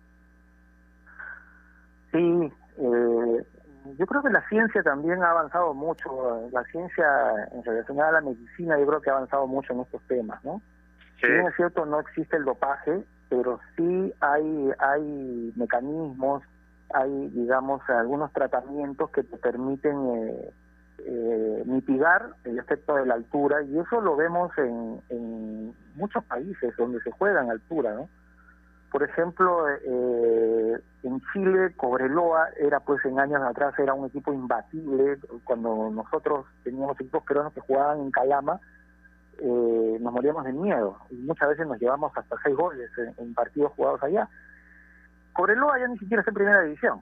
[2.13, 3.45] Sí, eh,
[3.99, 6.49] yo creo que la ciencia también ha avanzado mucho.
[6.53, 7.05] La ciencia
[7.53, 10.61] en relación a la medicina, yo creo que ha avanzado mucho en estos temas, ¿no?
[11.21, 16.43] Si bien es cierto, no existe el dopaje, pero sí hay, hay mecanismos,
[16.95, 20.51] hay, digamos, algunos tratamientos que te permiten eh,
[20.99, 26.75] eh, mitigar el efecto de la altura y eso lo vemos en, en muchos países
[26.77, 28.09] donde se juega en altura, ¿no?
[28.93, 35.19] Por ejemplo, eh, en Chile, Cobreloa era pues en años atrás era un equipo imbatible,
[35.45, 38.61] cuando nosotros teníamos equipos peruanos que jugaban en Calama,
[39.39, 43.35] eh, nos moríamos de miedo y muchas veces nos llevamos hasta seis goles en, en
[43.35, 44.29] partidos jugados allá.
[45.33, 47.01] Cobreloa ya ni siquiera está en primera división.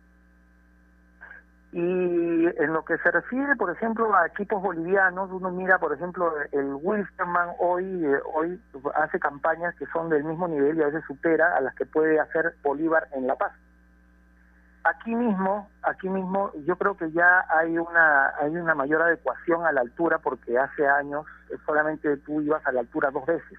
[1.73, 6.33] Y en lo que se refiere, por ejemplo, a equipos bolivianos, uno mira, por ejemplo,
[6.51, 8.61] el Wilstermann hoy, eh, hoy
[8.97, 12.19] hace campañas que son del mismo nivel y a veces supera a las que puede
[12.19, 13.53] hacer Bolívar en La Paz.
[14.83, 19.71] Aquí mismo, aquí mismo, yo creo que ya hay una hay una mayor adecuación a
[19.71, 23.59] la altura porque hace años eh, solamente tú ibas a la altura dos veces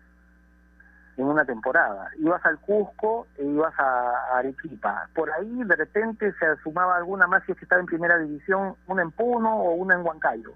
[1.18, 2.10] en una temporada.
[2.18, 5.08] Ibas al Cusco e ibas a Arequipa.
[5.14, 8.76] Por ahí de repente se sumaba alguna más si es que estaba en primera división,
[8.88, 10.54] una en Puno o una en Huancayo.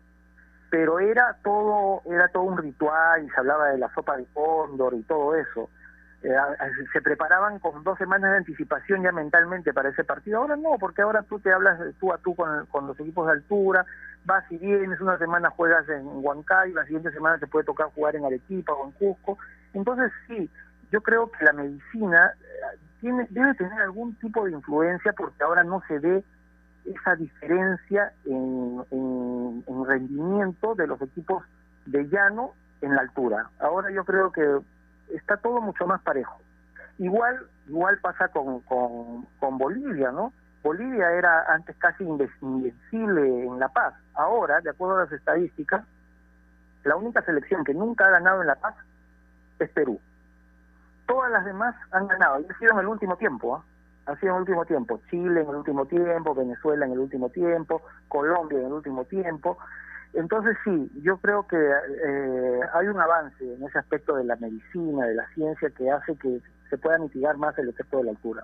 [0.69, 4.93] Pero era todo era todo un ritual y se hablaba de la sopa de cóndor
[4.93, 5.69] y todo eso.
[6.23, 6.33] Eh,
[6.91, 10.39] se preparaban con dos semanas de anticipación ya mentalmente para ese partido.
[10.39, 13.33] Ahora no, porque ahora tú te hablas tú a tú con, con los equipos de
[13.33, 13.85] altura,
[14.25, 18.15] vas y vienes, una semana juegas en Huancayo, la siguiente semana te puede tocar jugar
[18.15, 19.37] en Arequipa o en Cusco.
[19.75, 20.49] Entonces sí,
[20.91, 25.63] yo creo que la medicina eh, tiene, debe tener algún tipo de influencia porque ahora
[25.63, 26.23] no se ve
[26.85, 31.43] esa diferencia en, en- en rendimiento de los equipos
[31.85, 33.49] de llano en la altura.
[33.59, 34.59] Ahora yo creo que
[35.13, 36.39] está todo mucho más parejo.
[36.97, 40.31] Igual igual pasa con, con, con Bolivia, ¿no?
[40.63, 43.93] Bolivia era antes casi inve- invencible en La Paz.
[44.13, 45.83] Ahora, de acuerdo a las estadísticas,
[46.83, 48.75] la única selección que nunca ha ganado en La Paz
[49.59, 49.99] es Perú.
[51.07, 53.55] Todas las demás han ganado, y ha sido en el último tiempo.
[53.55, 53.63] ¿ah?
[54.05, 55.01] Así en el último tiempo.
[55.09, 59.57] Chile en el último tiempo, Venezuela en el último tiempo, Colombia en el último tiempo.
[60.13, 65.05] Entonces sí, yo creo que eh, hay un avance en ese aspecto de la medicina,
[65.05, 66.39] de la ciencia, que hace que
[66.69, 68.43] se pueda mitigar más el efecto de la altura.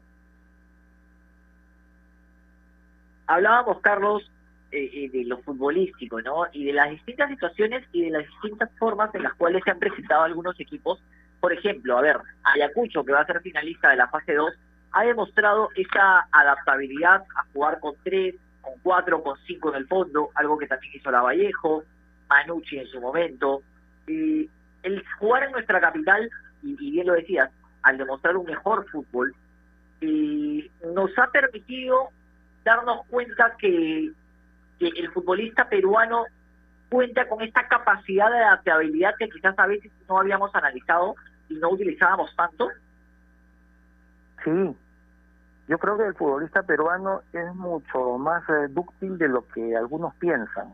[3.27, 4.29] Hablábamos, Carlos,
[4.71, 6.45] eh, eh, de lo futbolístico, ¿no?
[6.53, 9.79] Y de las distintas situaciones y de las distintas formas en las cuales se han
[9.79, 11.03] presentado algunos equipos.
[11.39, 14.53] Por ejemplo, a ver, Ayacucho, que va a ser finalista de la fase 2,
[14.93, 20.29] ha demostrado esa adaptabilidad a jugar con tres, con cuatro, con cinco en el fondo,
[20.35, 21.83] algo que también hizo la Vallejo,
[22.29, 23.63] Manucci en su momento.
[24.07, 24.49] Y
[24.83, 26.29] el jugar en nuestra capital,
[26.63, 27.49] y, bien lo decías,
[27.83, 29.33] al demostrar un mejor fútbol,
[29.99, 32.09] y nos ha permitido
[32.63, 34.11] darnos cuenta que,
[34.81, 36.25] que el futbolista peruano
[36.89, 41.15] cuenta con esta capacidad de adaptabilidad que quizás a veces no habíamos analizado
[41.49, 42.69] y no utilizábamos tanto.
[44.43, 44.75] Sí,
[45.67, 50.15] yo creo que el futbolista peruano es mucho más eh, dúctil de lo que algunos
[50.15, 50.73] piensan.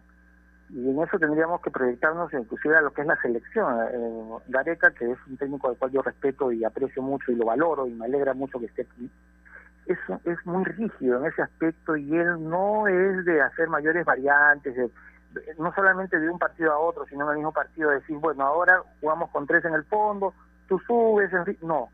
[0.69, 3.77] Y en eso tendríamos que proyectarnos inclusive a lo que es la selección.
[3.91, 7.45] Eh, Gareca, que es un técnico al cual yo respeto y aprecio mucho y lo
[7.45, 9.09] valoro y me alegra mucho que esté aquí,
[9.87, 14.75] es, es muy rígido en ese aspecto y él no es de hacer mayores variantes,
[14.75, 14.89] de,
[15.59, 18.81] no solamente de un partido a otro, sino en el mismo partido decir, bueno, ahora
[19.01, 20.33] jugamos con tres en el fondo,
[20.67, 21.89] tú subes, no.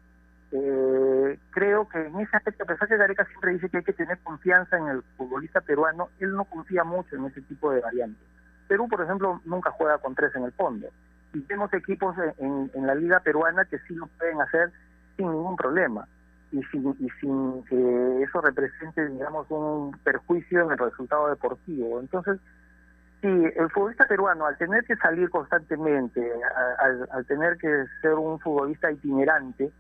[0.52, 3.94] Eh, creo que en ese aspecto, a pesar que Gareca siempre dice que hay que
[3.94, 8.22] tener confianza en el futbolista peruano, él no confía mucho en ese tipo de variantes.
[8.68, 10.88] Perú, por ejemplo, nunca juega con tres en el fondo.
[11.34, 14.72] Y tenemos equipos en, en- en la liga peruana que sí lo pueden hacer
[15.18, 16.08] sin ningún problema
[16.54, 22.00] y sin, y sin que eso represente, digamos, un perjuicio en el resultado deportivo.
[22.00, 22.40] Entonces,
[23.22, 26.32] sí, el futbolista peruano, al tener que salir constantemente,
[26.80, 29.72] al, al tener que ser un futbolista itinerante,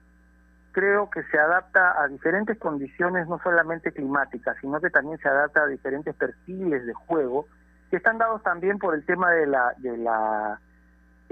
[0.71, 5.61] creo que se adapta a diferentes condiciones, no solamente climáticas, sino que también se adapta
[5.61, 7.45] a diferentes perfiles de juego,
[7.91, 10.59] que están dados también por el tema de la, de la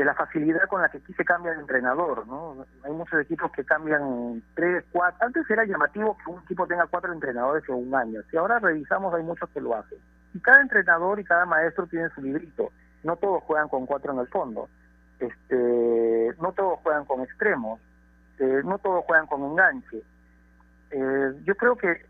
[0.02, 2.66] de la facilidad con la que aquí se cambia de entrenador, ¿no?
[2.84, 5.28] Hay muchos equipos que cambian tres, cuatro.
[5.28, 8.20] Antes era llamativo que un equipo tenga cuatro entrenadores en un año.
[8.32, 10.00] Si ahora revisamos, hay muchos que lo hacen.
[10.34, 12.72] Y cada entrenador y cada maestro tiene su librito.
[13.04, 14.70] No todos juegan con cuatro en el fondo.
[15.20, 17.80] Este, no todos juegan con extremos.
[18.40, 20.02] Eh, no todos juegan con enganche.
[20.90, 22.04] Eh, yo creo que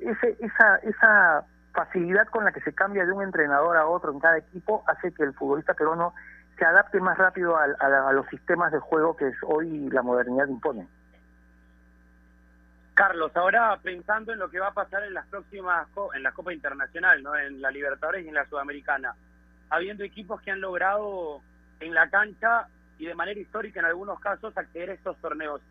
[0.00, 4.20] ese, esa, esa facilidad con la que se cambia de un entrenador a otro en
[4.20, 6.12] cada equipo hace que el futbolista peruano
[6.60, 10.46] se adapte más rápido a, a los sistemas de juego que es hoy la modernidad
[10.46, 10.86] impone.
[12.92, 16.52] Carlos, ahora pensando en lo que va a pasar en las próximas en la Copa
[16.52, 17.34] Internacional, ¿no?
[17.34, 19.14] En la Libertadores y en la Sudamericana,
[19.70, 21.40] habiendo equipos que han logrado
[21.80, 22.66] en la cancha
[22.98, 25.62] y de manera histórica en algunos casos acceder a estos torneos.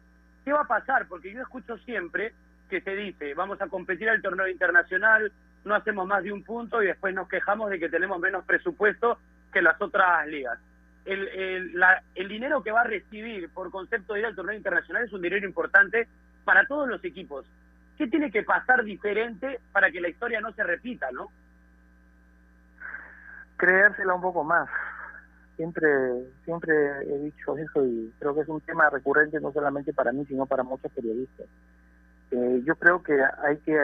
[0.44, 1.08] ¿Qué va a pasar?
[1.08, 2.34] Porque yo escucho siempre
[2.68, 5.32] que se dice, vamos a competir al torneo internacional,
[5.66, 9.20] no hacemos más de un punto y después nos quejamos de que tenemos menos presupuesto
[9.54, 10.58] que las otras ligas.
[11.10, 14.56] El, el, la- el dinero que va a recibir por concepto de ir al torneo
[14.56, 16.08] internacional es un dinero importante
[16.46, 17.46] para todos los equipos.
[17.98, 21.28] ¿Qué tiene que pasar diferente para que la historia no se repita, no?
[23.58, 24.70] Creérsela un poco más.
[25.58, 25.90] Siempre,
[26.46, 26.72] siempre
[27.04, 30.46] he dicho eso y creo que es un tema recurrente no solamente para mí, sino
[30.46, 31.48] para muchos periodistas.
[32.32, 33.78] Eh, yo creo que hay que,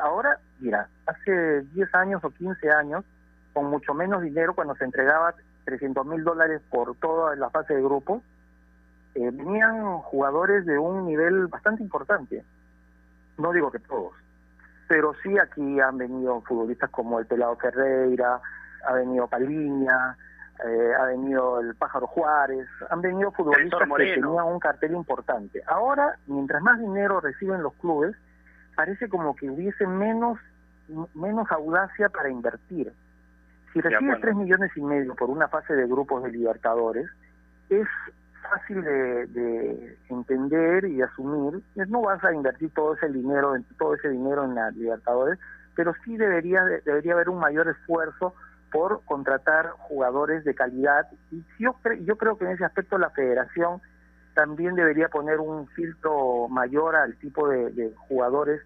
[0.00, 3.04] ahora, mira, hace 10 años o 15 años,
[3.52, 5.34] con mucho menos dinero, cuando se entregaba
[5.68, 8.22] 300 mil dólares por toda la fase de grupo,
[9.14, 12.42] eh, venían jugadores de un nivel bastante importante.
[13.36, 14.14] No digo que todos,
[14.88, 18.40] pero sí aquí han venido futbolistas como el Pelado Ferreira,
[18.86, 20.16] ha venido Paliña,
[20.64, 25.62] eh, ha venido el Pájaro Juárez, han venido futbolistas que tenían un cartel importante.
[25.66, 28.16] Ahora, mientras más dinero reciben los clubes,
[28.74, 30.38] parece como que hubiese menos,
[31.14, 32.90] menos audacia para invertir.
[33.82, 34.20] Si recibes acuerdo.
[34.22, 37.06] tres millones y medio por una fase de grupos de Libertadores,
[37.70, 37.86] es
[38.42, 41.62] fácil de, de entender y de asumir.
[41.88, 45.38] No vas a invertir todo ese dinero, en todo ese dinero en la Libertadores,
[45.74, 48.34] pero sí debería debería haber un mayor esfuerzo
[48.72, 51.06] por contratar jugadores de calidad.
[51.30, 53.80] Y yo cre- yo creo que en ese aspecto la Federación
[54.34, 58.60] también debería poner un filtro mayor al tipo de, de jugadores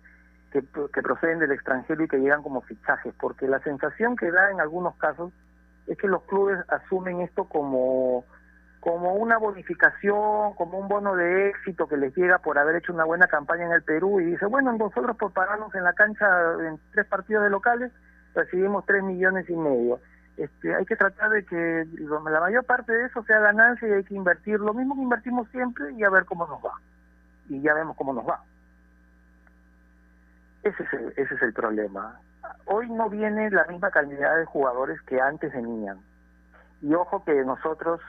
[0.53, 4.61] que, proceden del extranjero y que llegan como fichajes, porque la sensación que da en
[4.61, 5.33] algunos casos
[5.87, 8.25] es que los clubes asumen esto como
[8.81, 13.05] como una bonificación, como un bono de éxito que les llega por haber hecho una
[13.05, 16.27] buena campaña en el Perú y dice, bueno, nosotros por pararnos en la cancha
[16.59, 17.93] en tres partidos de locales
[18.35, 20.01] recibimos tres millones y medio.
[20.37, 24.05] Este, hay que tratar de que la mayor parte de eso sea ganancia y hay
[24.05, 26.73] que invertir lo mismo que invertimos siempre y a ver cómo nos va.
[27.49, 28.43] Y ya vemos cómo nos va.
[30.63, 32.21] Ese es, el, ese es el problema.
[32.67, 35.99] Hoy no viene la misma calidad de jugadores que antes venían.
[36.81, 38.01] Y ojo que nosotros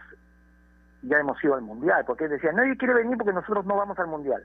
[1.01, 4.07] ya hemos ido al Mundial, porque decía, nadie quiere venir porque nosotros no vamos al
[4.07, 4.43] Mundial.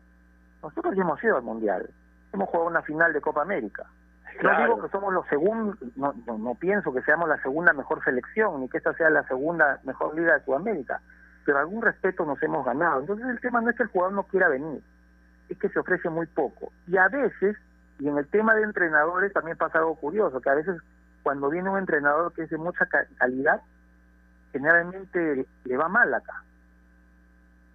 [0.62, 1.88] Nosotros ya hemos ido al Mundial.
[2.32, 3.86] Hemos jugado una final de Copa América.
[4.42, 8.02] No digo que somos los segundos, no, no, no pienso que seamos la segunda mejor
[8.04, 11.00] selección, ni que esta sea la segunda mejor liga de Sudamérica,
[11.44, 13.00] pero algún respeto nos hemos ganado.
[13.00, 14.82] Entonces el tema no es que el jugador no quiera venir,
[15.48, 16.70] es que se ofrece muy poco.
[16.86, 17.56] Y a veces,
[17.98, 20.80] y en el tema de entrenadores también pasa algo curioso, que a veces
[21.22, 23.60] cuando viene un entrenador que es de mucha ca- calidad,
[24.52, 26.42] generalmente le va mal acá.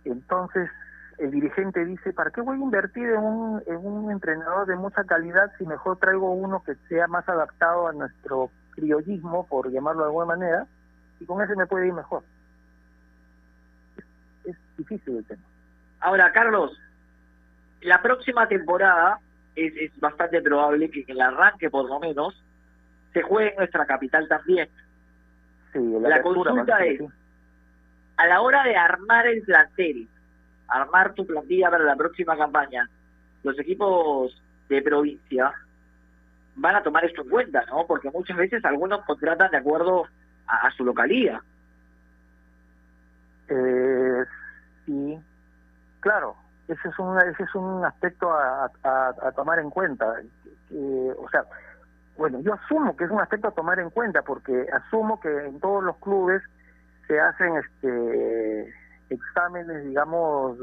[0.05, 0.69] Entonces
[1.17, 5.03] el dirigente dice, ¿para qué voy a invertir en un, en un entrenador de mucha
[5.03, 10.07] calidad si mejor traigo uno que sea más adaptado a nuestro criollismo, por llamarlo de
[10.07, 10.67] alguna manera,
[11.19, 12.23] y con ese me puede ir mejor?
[13.97, 14.05] Es,
[14.45, 15.43] es difícil el tema.
[15.99, 16.77] Ahora, Carlos,
[17.81, 19.19] la próxima temporada
[19.55, 22.41] es, es bastante probable que en el arranque, por lo menos,
[23.13, 24.69] se juegue en nuestra capital también.
[25.71, 27.01] Sí, La consulta es,
[28.17, 30.07] a la hora de armar el plantel,
[30.67, 32.89] armar tu plantilla para la próxima campaña,
[33.43, 34.39] los equipos
[34.69, 35.51] de provincia
[36.55, 37.85] van a tomar esto en cuenta, ¿no?
[37.87, 40.07] Porque muchas veces algunos contratan de acuerdo
[40.47, 41.39] a, a su localidad.
[43.49, 44.23] Eh,
[44.85, 45.19] sí,
[45.99, 46.35] claro,
[46.67, 50.06] ese es un, ese es un aspecto a, a- tomar en cuenta.
[51.17, 51.45] O sea,
[52.17, 55.60] bueno, yo asumo que es un aspecto a tomar en cuenta porque asumo que en
[55.60, 56.41] todos los clubes
[57.08, 58.73] se hacen este
[59.10, 60.58] exámenes, digamos,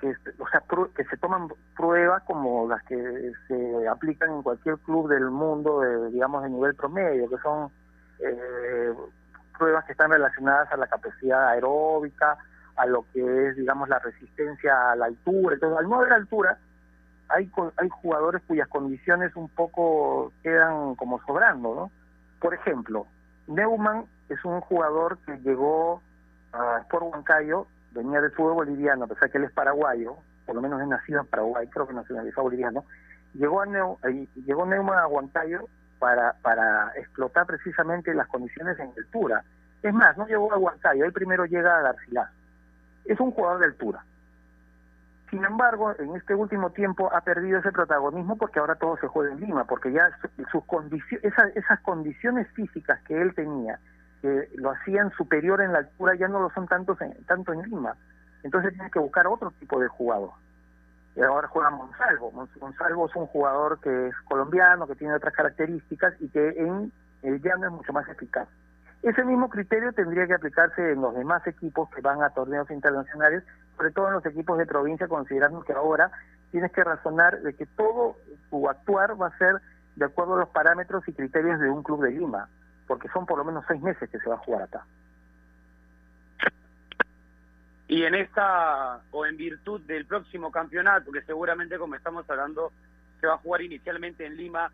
[0.00, 0.08] que,
[0.38, 0.62] o sea,
[0.94, 6.10] que se toman pruebas como las que se aplican en cualquier club del mundo, de,
[6.10, 7.70] digamos, de nivel promedio, que son
[8.18, 8.92] eh,
[9.58, 12.36] pruebas que están relacionadas a la capacidad aeróbica,
[12.76, 15.54] a lo que es, digamos, la resistencia a la altura.
[15.54, 16.58] Entonces, al no haber altura,
[17.28, 21.90] hay, hay jugadores cuyas condiciones un poco quedan como sobrando, ¿no?
[22.40, 23.06] Por ejemplo,
[23.46, 26.02] Neumann es un jugador que llegó
[26.52, 30.62] a Sport Huancayo, venía del fútbol boliviano, a pesar que él es paraguayo, por lo
[30.62, 32.84] menos es nacido en Paraguay, creo que nacionalizado boliviano,
[33.34, 39.44] llegó a Neu- llegó Neumann a Huancayo para, para explotar precisamente las condiciones en altura.
[39.82, 42.32] Es más, no llegó a Huancayo, él primero llega a Garcilaso.
[43.04, 44.04] Es un jugador de altura.
[45.30, 49.32] Sin embargo, en este último tiempo ha perdido ese protagonismo porque ahora todo se juega
[49.32, 53.78] en Lima, porque ya su- sus esas, esas condiciones físicas que él tenía,
[54.20, 57.62] que lo hacían superior en la altura, ya no lo son tantos en, tanto en
[57.62, 57.96] Lima.
[58.42, 60.30] Entonces tiene que buscar otro tipo de jugador.
[61.16, 62.30] Y ahora juega Monsalvo.
[62.32, 66.92] Mon- Monsalvo es un jugador que es colombiano, que tiene otras características y que en
[67.22, 68.48] el llano es mucho más eficaz.
[69.02, 73.42] Ese mismo criterio tendría que aplicarse en los demás equipos que van a torneos internacionales,
[73.76, 76.12] sobre todo en los equipos de provincia, considerando que ahora
[76.52, 78.16] tienes que razonar de que todo
[78.48, 79.60] tu actuar va a ser
[79.96, 82.48] de acuerdo a los parámetros y criterios de un club de Lima,
[82.86, 84.84] porque son por lo menos seis meses que se va a jugar acá.
[87.88, 92.72] Y en esta, o en virtud del próximo campeonato, que seguramente, como estamos hablando,
[93.20, 94.70] se va a jugar inicialmente en Lima,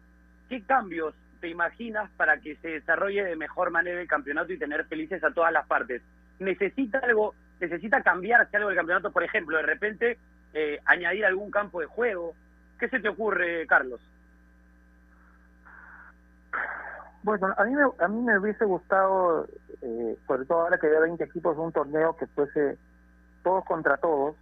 [0.49, 4.85] ¿qué cambios te imaginas para que se desarrolle de mejor manera el campeonato y tener
[4.87, 6.03] felices a todas las partes?
[6.39, 10.19] ¿Necesita algo, necesita cambiarse algo del campeonato, por ejemplo, de repente
[10.55, 12.35] eh, añadir algún campo de juego?
[12.79, 14.01] ¿Qué se te ocurre, Carlos?
[17.23, 19.47] Bueno, a mí me, a mí me hubiese gustado,
[19.83, 22.79] eh, sobre todo ahora que había 20 equipos un torneo que fuese
[23.43, 24.37] todos contra todos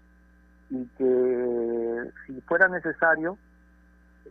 [0.70, 3.38] y que si fuera necesario,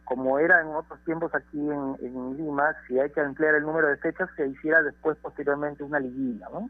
[0.03, 3.97] como era en otros tiempos aquí en, Lima, si hay que ampliar el número de
[3.97, 6.69] fechas, se hiciera después posteriormente una liguilla, ¿no?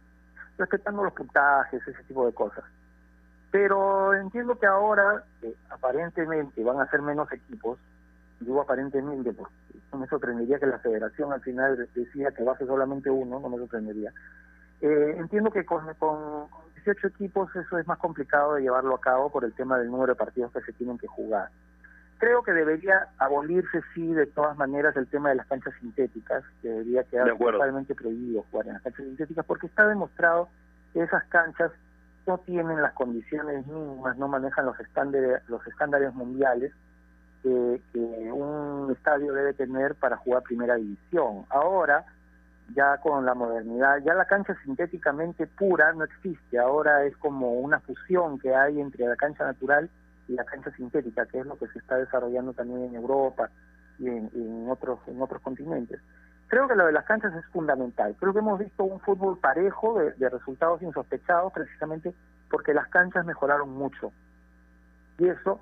[0.57, 2.63] Respetando los puntajes, ese tipo de cosas.
[3.51, 7.79] Pero entiendo que ahora, eh, aparentemente, van a ser menos equipos,
[8.39, 9.53] digo aparentemente porque
[9.91, 13.39] no me sorprendería que la federación al final decida que va a ser solamente uno,
[13.39, 14.11] no me sorprendería.
[14.81, 19.31] Eh, entiendo que con, con 18 equipos eso es más complicado de llevarlo a cabo
[19.31, 21.49] por el tema del número de partidos que se tienen que jugar.
[22.17, 26.69] Creo que debería abolirse, sí, de todas maneras, el tema de las canchas sintéticas, que
[26.69, 30.49] debería quedar De totalmente prohibido jugar en las canchas sintéticas, porque está demostrado
[30.93, 31.71] que esas canchas
[32.25, 36.71] no tienen las condiciones mínimas, no manejan los estándares, los estándares mundiales
[37.43, 41.45] que, que un estadio debe tener para jugar primera división.
[41.49, 42.05] Ahora,
[42.73, 47.79] ya con la modernidad, ya la cancha sintéticamente pura no existe, ahora es como una
[47.79, 51.67] fusión que hay entre la cancha natural y la cancha sintética, que es lo que
[51.67, 53.49] se está desarrollando también en Europa
[53.99, 56.01] y en, y otros en otros continentes.
[56.47, 58.15] Creo que lo de las canchas es fundamental.
[58.19, 62.13] Creo que hemos visto un fútbol parejo de, resultados insospechados precisamente
[62.49, 64.11] porque las canchas mejoraron mucho.
[65.17, 65.59] Y eso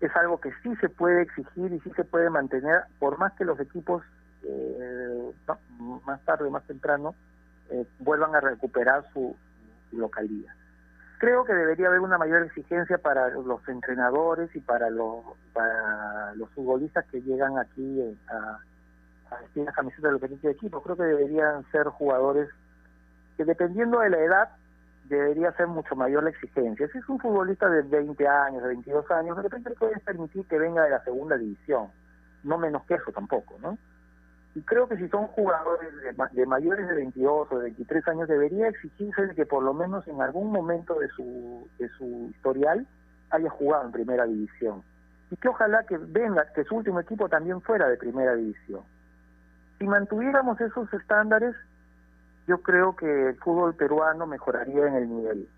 [0.00, 3.44] es algo que sí se puede exigir y sí se puede mantener, por más que
[3.44, 4.02] los equipos
[4.42, 7.14] eh, no, más tarde, más temprano,
[7.70, 9.36] eh, vuelvan a recuperar su
[9.92, 10.54] localidad.
[11.18, 16.50] Creo que debería haber una mayor exigencia para los entrenadores y para los, para los
[16.50, 18.58] futbolistas que llegan aquí eh, a,
[19.40, 20.82] vestir la camiseta del de equipo.
[20.82, 22.48] Creo que deberían ser jugadores
[23.36, 24.48] que dependiendo de la edad
[25.04, 26.88] debería ser mucho mayor la exigencia.
[26.88, 30.46] Si es un futbolista de 20 años, de 22 años, de repente le puedes permitir
[30.46, 31.88] que venga de la segunda división,
[32.42, 33.76] no menos que eso tampoco, ¿no?
[34.54, 35.90] Y creo que si son jugadores
[36.32, 40.22] de, mayores de 22 o de 23 años, debería exigirse que por lo menos en
[40.22, 42.86] algún momento de su, de su historial
[43.30, 44.82] haya jugado en primera división.
[45.30, 48.82] Y que ojalá que venga, que su último equipo también fuera de primera división.
[49.80, 51.56] Si mantuviéramos esos estándares,
[52.46, 55.48] yo creo que el fútbol peruano mejoraría en el nivel.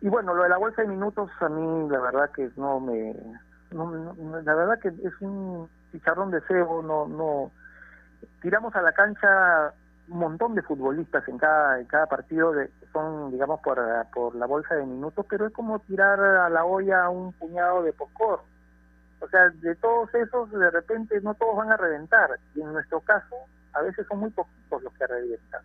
[0.00, 3.14] Y bueno, lo de la bolsa de minutos a mí la verdad que no me...
[3.70, 7.06] la verdad que es un chicharrón de cebo, no...
[7.06, 7.52] no
[8.42, 9.72] tiramos a la cancha
[10.08, 13.80] un montón de futbolistas en cada en cada partido de, son digamos por,
[14.12, 17.92] por la bolsa de minutos pero es como tirar a la olla un puñado de
[17.92, 18.42] popcorn
[19.20, 22.38] o sea de todos esos de repente no todos van a reventar.
[22.54, 23.36] Y en nuestro caso
[23.72, 25.62] a veces son muy poquitos los que revientan.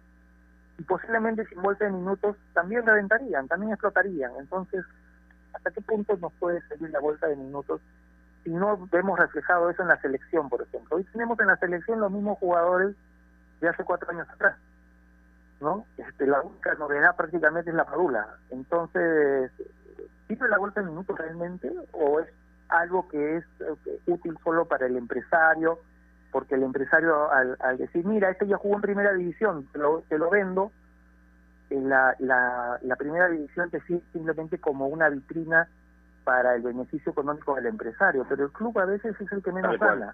[0.77, 4.31] Y posiblemente sin bolsa de minutos también reventarían también explotarían.
[4.37, 4.83] Entonces
[5.53, 7.81] hasta qué punto nos puede servir la bolsa de minutos
[8.45, 10.97] y no vemos reflejado eso en la selección, por ejemplo.
[10.97, 12.95] Hoy tenemos en la selección los mismos jugadores
[13.59, 14.55] de hace cuatro años atrás,
[15.59, 15.85] ¿no?
[15.97, 18.27] Este, la única novedad prácticamente es la padula.
[18.51, 19.51] Entonces,
[20.27, 22.27] ¿sirve la vuelta de minutos realmente o es
[22.69, 25.79] algo que es eh, útil solo para el empresario?
[26.31, 30.03] Porque el empresario al, al decir, mira, este ya jugó en primera división, te lo,
[30.07, 30.71] te lo vendo,
[31.71, 35.67] en la, la, la primera división te sirve simplemente como una vitrina
[36.26, 39.80] para el beneficio económico del empresario, pero el club a veces es el que menos
[39.80, 40.13] gana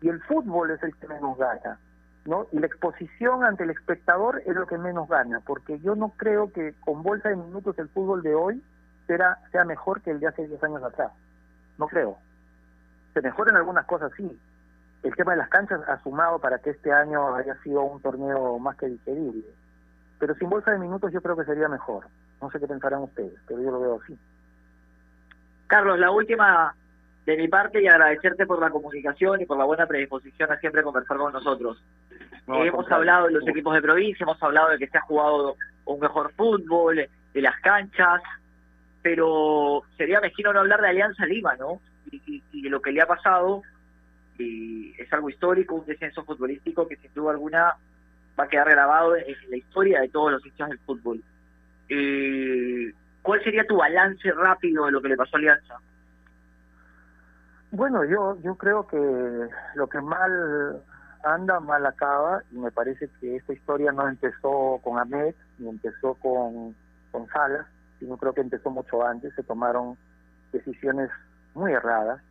[0.00, 1.78] y el fútbol es el que menos gana,
[2.26, 2.46] ¿no?
[2.52, 6.52] Y la exposición ante el espectador es lo que menos gana, porque yo no creo
[6.52, 8.62] que con bolsa de minutos el fútbol de hoy
[9.06, 11.12] sea, sea mejor que el de hace 10 años atrás.
[11.78, 12.18] No creo.
[13.14, 14.38] Se mejoran algunas cosas, sí.
[15.02, 18.58] El tema de las canchas ha sumado para que este año haya sido un torneo
[18.58, 19.44] más que digerible.
[20.18, 22.06] Pero sin bolsa de minutos yo creo que sería mejor.
[22.42, 24.18] No sé qué pensarán ustedes, pero yo lo veo así.
[25.66, 26.74] Carlos, la última
[27.26, 30.82] de mi parte y agradecerte por la comunicación y por la buena predisposición a siempre
[30.82, 31.82] conversar con nosotros.
[32.46, 35.56] hemos hablado de los equipos de provincia, hemos hablado de que se ha jugado
[35.86, 38.22] un mejor fútbol, de las canchas,
[39.02, 41.80] pero sería mezquino no hablar de Alianza Lima, ¿no?
[42.10, 43.62] Y, de lo que le ha pasado,
[44.38, 47.74] y es algo histórico, un descenso futbolístico que sin duda alguna
[48.38, 51.22] va a quedar grabado en la historia de todos los hinchas del fútbol.
[51.88, 52.92] Eh,
[53.26, 55.74] ¿Cuál sería tu balance rápido de lo que le pasó a Alianza?
[57.72, 60.80] Bueno, yo yo creo que lo que mal
[61.24, 66.14] anda, mal acaba, y me parece que esta historia no empezó con Ahmed, ni empezó
[66.14, 66.76] con,
[67.10, 67.66] con Salas,
[67.98, 69.98] sino creo que empezó mucho antes, se tomaron
[70.52, 71.10] decisiones
[71.54, 72.22] muy erradas.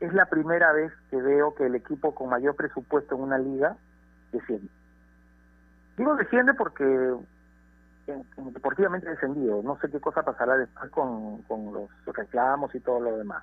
[0.00, 3.74] Es la primera vez que veo que el equipo con mayor presupuesto en una liga
[4.32, 4.68] desciende.
[5.96, 7.14] Digo desciende porque
[8.06, 9.62] deportivamente descendido.
[9.62, 13.42] No sé qué cosa pasará después con, con los reclamos y todo lo demás.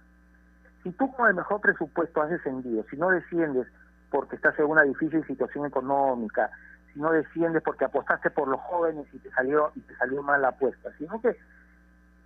[0.84, 3.68] Si tú con el mejor presupuesto has descendido, si no desciendes
[4.10, 6.50] porque estás en una difícil situación económica,
[6.94, 10.42] si no desciendes porque apostaste por los jóvenes y te salió y te salió mal
[10.42, 11.36] la apuesta, sino que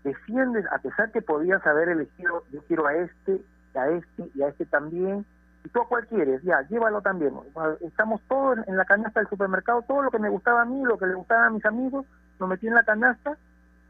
[0.04, 3.42] desciendes a pesar que podías haber elegido yo quiero a este,
[3.76, 5.26] a este y a este también,
[5.64, 7.34] y tú a cuál quieres, ya, llévalo también.
[7.82, 10.98] Estamos todos en la canasta del supermercado, todo lo que me gustaba a mí, lo
[10.98, 12.06] que le gustaba a mis amigos,
[12.40, 13.38] lo metí en la canasta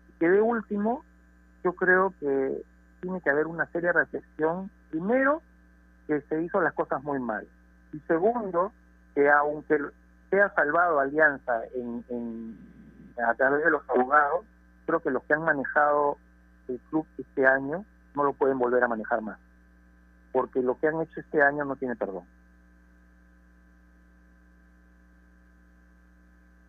[0.10, 1.04] y quedé último.
[1.64, 2.62] Yo creo que
[3.02, 4.70] tiene que haber una seria reflexión.
[4.90, 5.42] Primero,
[6.08, 7.48] que se hizo las cosas muy mal.
[7.94, 8.72] Y segundo,
[9.16, 9.80] que aunque
[10.30, 12.58] sea salvado Alianza en,
[13.26, 14.46] a través de los abogados,
[14.86, 16.18] creo que los que han manejado
[16.68, 19.38] el club este año no lo pueden volver a manejar más.
[20.32, 22.26] Porque lo que han hecho este año no tiene perdón.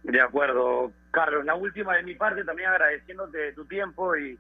[0.03, 1.45] De acuerdo, Carlos.
[1.45, 4.39] La última de mi parte, también agradeciéndote tu tiempo y,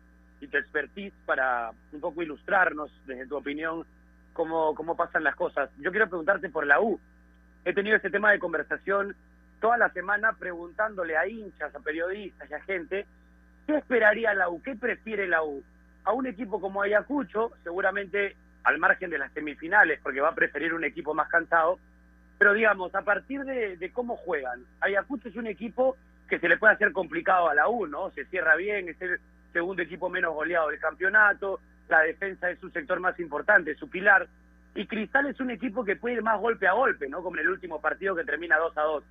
[0.50, 3.86] tu expertise para un poco ilustrarnos, desde tu opinión,
[4.32, 5.70] cómo, cómo pasan las cosas.
[5.78, 6.98] Yo quiero preguntarte por la U.
[7.64, 9.14] He tenido este tema de conversación
[9.60, 13.06] toda la semana preguntándole a hinchas, a periodistas y a gente,
[13.68, 14.60] ¿qué esperaría la U?
[14.60, 15.62] ¿Qué prefiere la U?
[16.02, 20.74] A un equipo como Ayacucho, seguramente al margen de las semifinales, porque va a preferir
[20.74, 21.78] un equipo más cansado,
[22.38, 25.96] pero digamos, a partir de, cómo juegan, Ayacucho es un equipo
[26.28, 28.10] que se le puede hacer complicado a la U, ¿no?
[28.10, 29.20] Se cierra bien, es el
[29.52, 34.26] segundo equipo menos goleado del campeonato, la defensa es su sector más importante, su pilar.
[34.74, 37.22] Y Cristal es un equipo que puede ir más golpe a golpe, ¿no?
[37.22, 39.04] Como en el último partido que termina 2 a 2.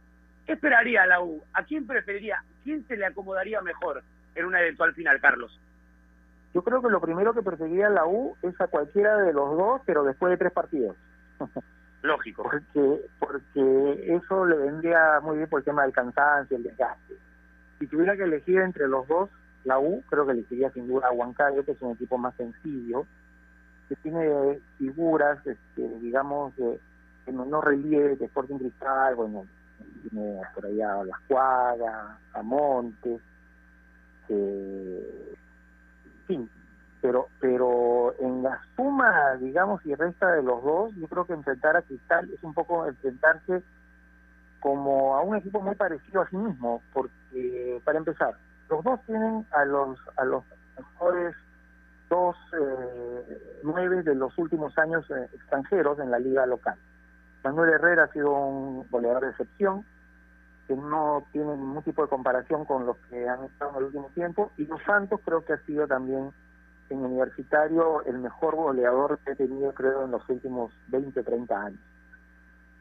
[0.46, 1.44] ¿Qué esperaría la U?
[1.54, 2.44] ¿A quién preferiría?
[2.64, 5.60] ¿Quién se le acomodaría mejor en una eventual final, Carlos?
[6.54, 9.82] Yo creo que lo primero que preferiría la U es a cualquiera de los dos,
[9.86, 10.96] pero después de tres partidos.
[12.02, 12.44] Lógico.
[12.44, 17.16] Porque, porque eso le vendría muy bien por el tema del cansancio, el desgaste.
[17.80, 19.30] Si tuviera que elegir entre los dos,
[19.64, 23.06] la U, creo que elegiría sin duda a Huancayo, que es un equipo más sencillo,
[23.88, 26.80] que tiene figuras, este, digamos, de,
[27.26, 29.46] de menor relieve, de Sporting Cristal, bueno,
[30.10, 33.22] tiene por allá a Las Cuadras, a Montes,
[34.30, 35.36] eh,
[36.32, 36.50] fin,
[37.02, 41.76] pero pero en la suma, digamos, y resta de los dos, yo creo que enfrentar
[41.76, 43.64] a Cristal es un poco enfrentarse
[44.60, 48.36] como a un equipo muy parecido a sí mismo, porque para empezar,
[48.70, 50.44] los dos tienen a los a los
[50.78, 51.36] mejores
[52.10, 56.76] dos eh, nueve de los últimos años eh, extranjeros en la liga local.
[57.44, 59.84] Manuel Herrera ha sido un goleador de excepción,
[60.68, 64.10] que no tiene ningún tipo de comparación con los que han estado en el último
[64.14, 66.32] tiempo, y Los Santos creo que ha sido también
[66.90, 71.80] en universitario el mejor goleador que he tenido creo en los últimos 20, 30 años.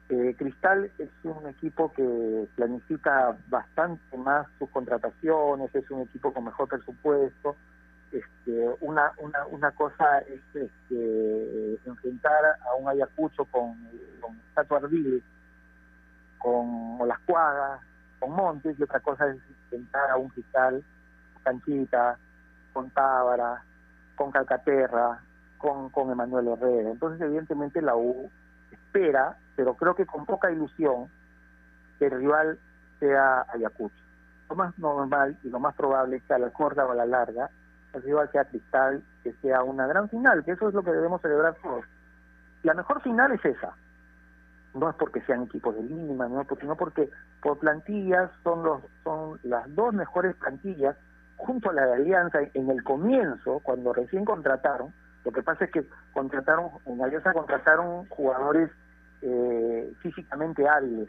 [0.09, 6.45] Eh, Cristal es un equipo que planifica bastante más sus contrataciones, es un equipo con
[6.45, 7.55] mejor presupuesto.
[8.11, 13.76] Este, una, una, una cosa es este, enfrentar a un Ayacucho con,
[14.20, 15.22] con Tato Ardile,
[16.41, 17.78] con Olascuaga,
[18.18, 20.82] con Montes, y otra cosa es enfrentar a un Cristal,
[21.45, 22.18] Canchita,
[22.72, 23.62] con Tábara,
[24.16, 25.20] con Calcaterra,
[25.59, 26.91] con, con Emanuel Herrera.
[26.91, 28.30] Entonces, evidentemente, la U
[28.70, 31.09] espera, pero creo que con poca ilusión,
[31.99, 32.59] que el rival
[32.99, 33.95] sea Ayacucho.
[34.49, 37.07] Lo más normal y lo más probable es que a la corta o a la
[37.07, 37.51] larga,
[37.93, 41.20] el rival sea Cristal, que sea una gran final, que eso es lo que debemos
[41.20, 41.84] celebrar todos.
[42.62, 43.74] La mejor final es esa.
[44.74, 47.10] No es porque sean equipos de Lima, no, sino porque
[47.42, 50.96] por plantillas son los son las dos mejores plantillas
[51.36, 54.92] junto a la de Alianza en el comienzo, cuando recién contrataron,
[55.24, 58.70] lo que pasa es que contrataron, en Alianza contrataron jugadores
[59.22, 61.08] eh, físicamente hábiles,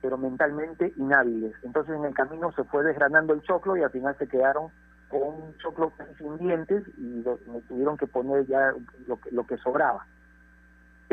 [0.00, 1.54] pero mentalmente inhábiles.
[1.62, 4.70] Entonces en el camino se fue desgranando el choclo y al final se quedaron
[5.08, 7.22] con un choclo sin dientes y
[7.68, 8.72] tuvieron que poner ya
[9.06, 10.06] lo que, lo que sobraba.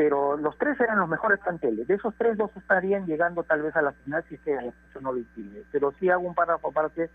[0.00, 1.86] Pero los tres eran los mejores planteles.
[1.86, 5.00] De esos tres, dos estarían llegando tal vez a la final si es que eso
[5.02, 5.62] no lo impide.
[5.70, 7.10] Pero sí hago un párrafo aparte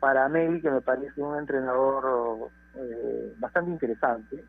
[0.00, 4.42] para Meli, que me parece un entrenador eh, bastante interesante,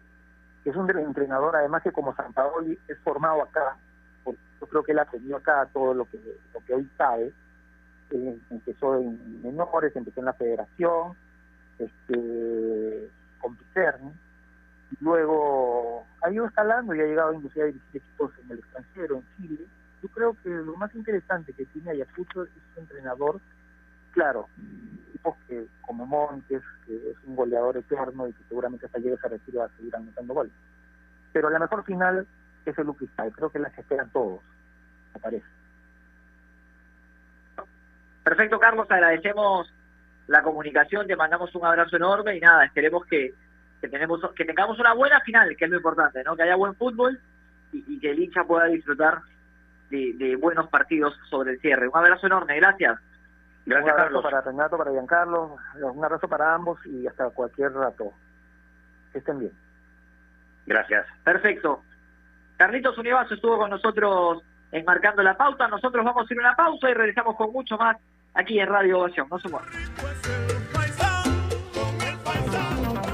[0.64, 3.76] es un entrenador además que como San Paoli es formado acá,
[4.24, 6.18] porque yo creo que él aprendió acá todo lo que,
[6.54, 7.34] lo que hoy sabe,
[8.12, 11.12] él empezó en menores, empezó en la federación,
[11.78, 13.10] este,
[13.42, 14.14] con Picerni,
[15.00, 19.26] luego ha ido escalando y ha llegado inclusive a dirigir equipos en el extranjero, en
[19.38, 19.66] Chile.
[20.02, 23.40] Yo creo que lo más interesante que tiene Ayacucho es un entrenador,
[24.12, 24.48] claro,
[25.12, 29.28] tipos que como Montes, que es un goleador eterno y que seguramente hasta llegue a
[29.28, 30.54] retiro a seguir anotando goles.
[31.34, 32.28] Pero la mejor final
[32.66, 34.42] es el Cristal, creo que las esperan todos,
[35.14, 35.46] me parece.
[38.24, 39.72] Perfecto, Carlos, agradecemos
[40.28, 43.34] la comunicación, te mandamos un abrazo enorme y nada, esperemos que,
[43.82, 46.36] que, tenemos, que tengamos una buena final, que es lo importante, ¿no?
[46.36, 47.20] Que haya buen fútbol
[47.72, 49.22] y, y que el hincha pueda disfrutar
[49.90, 51.88] de, de, buenos partidos sobre el cierre.
[51.88, 53.00] Un abrazo enorme, gracias.
[53.66, 54.24] Gracias, un abrazo Carlos.
[54.24, 58.14] para Renato, para Giancarlo, un abrazo para ambos y hasta cualquier rato.
[59.12, 59.54] Que estén bien.
[60.66, 61.06] Gracias.
[61.24, 61.84] Perfecto.
[62.58, 65.68] Carlitos Univaso estuvo con nosotros enmarcando la pauta.
[65.68, 67.98] Nosotros vamos a ir a una pausa y regresamos con mucho más
[68.34, 69.28] aquí en Radio Ovación.
[69.30, 70.55] No se muevan.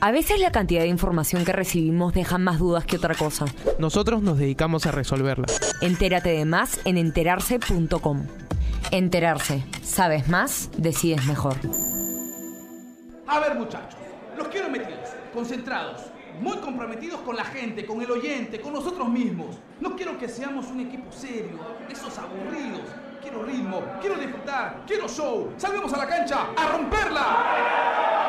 [0.00, 3.46] A veces la cantidad de información que recibimos deja más dudas que otra cosa.
[3.80, 5.46] Nosotros nos dedicamos a resolverla.
[5.80, 8.26] Entérate de más en enterarse.com.
[8.92, 9.64] Enterarse.
[9.82, 11.56] Sabes más, decides mejor.
[13.26, 13.98] A ver muchachos,
[14.36, 16.02] los quiero metidos, concentrados,
[16.40, 19.58] muy comprometidos con la gente, con el oyente, con nosotros mismos.
[19.80, 21.58] No quiero que seamos un equipo serio,
[21.90, 22.82] esos aburridos.
[23.20, 25.52] Quiero ritmo, quiero disfrutar, quiero show.
[25.56, 28.28] Salgamos a la cancha a romperla.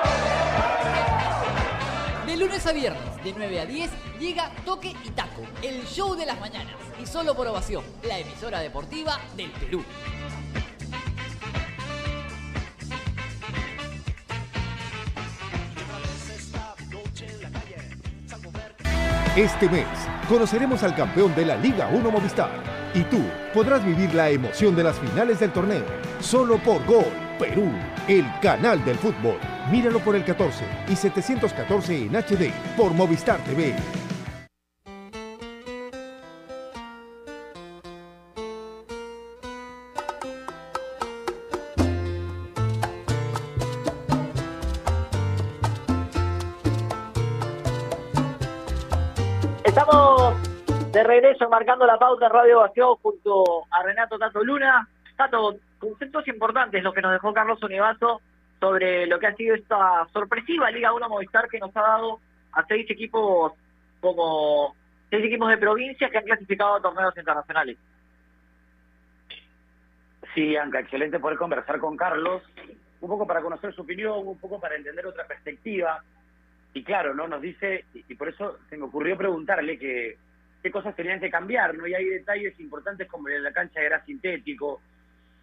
[2.30, 6.28] De lunes a viernes, de 9 a 10, llega Toque y Taco, el show de
[6.28, 6.76] las mañanas.
[7.02, 9.84] Y solo por ovación, la emisora deportiva del Perú.
[19.36, 19.88] Este mes
[20.30, 22.52] conoceremos al campeón de la Liga 1 Movistar
[22.94, 23.24] y tú
[23.56, 25.84] podrás vivir la emoción de las finales del torneo
[26.22, 27.06] solo por Gol
[27.40, 27.72] Perú,
[28.08, 29.59] el canal del fútbol.
[29.72, 33.76] Míralo por el 14 y 714 en HD por Movistar TV.
[49.64, 50.34] Estamos
[50.92, 54.90] de regreso marcando la pauta Radio Ovación junto a Renato Tato Luna.
[55.16, 58.20] Tato, conceptos importantes los que nos dejó Carlos Univaso
[58.60, 62.20] sobre lo que ha sido esta sorpresiva Liga 1 Movistar que nos ha dado
[62.52, 63.54] a seis equipos
[64.02, 64.76] como
[65.10, 67.78] seis equipos de provincia que han clasificado a torneos internacionales.
[70.34, 72.44] Sí, Anca, excelente poder conversar con Carlos,
[73.02, 76.04] un poco para conocer su opinión, un poco para entender otra perspectiva.
[76.74, 77.28] Y claro, ¿no?
[77.28, 80.18] Nos dice, y por eso se me ocurrió preguntarle que
[80.62, 81.88] qué cosas tenían que cambiar, ¿no?
[81.88, 84.82] Y hay detalles importantes como la cancha era sintético.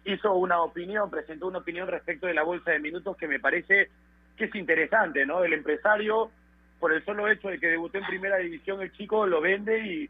[0.07, 3.89] Hizo una opinión, presentó una opinión respecto de la bolsa de minutos que me parece
[4.37, 5.43] que es interesante, ¿no?
[5.43, 6.31] El empresario,
[6.79, 10.09] por el solo hecho de que debutó en primera división, el chico lo vende y,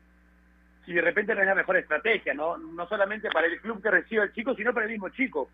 [0.85, 2.57] y de repente no es la mejor estrategia, ¿no?
[2.57, 5.49] No solamente para el club que recibe al chico, sino para el mismo chico.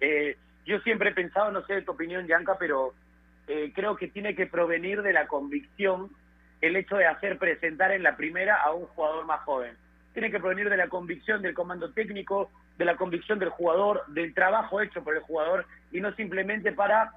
[0.00, 2.94] Eh, yo siempre he pensado, no sé de tu opinión, Yanka, pero
[3.46, 6.10] eh, creo que tiene que provenir de la convicción
[6.60, 9.76] el hecho de hacer presentar en la primera a un jugador más joven.
[10.18, 14.34] Tiene que provenir de la convicción del comando técnico, de la convicción del jugador, del
[14.34, 17.12] trabajo hecho por el jugador y no simplemente para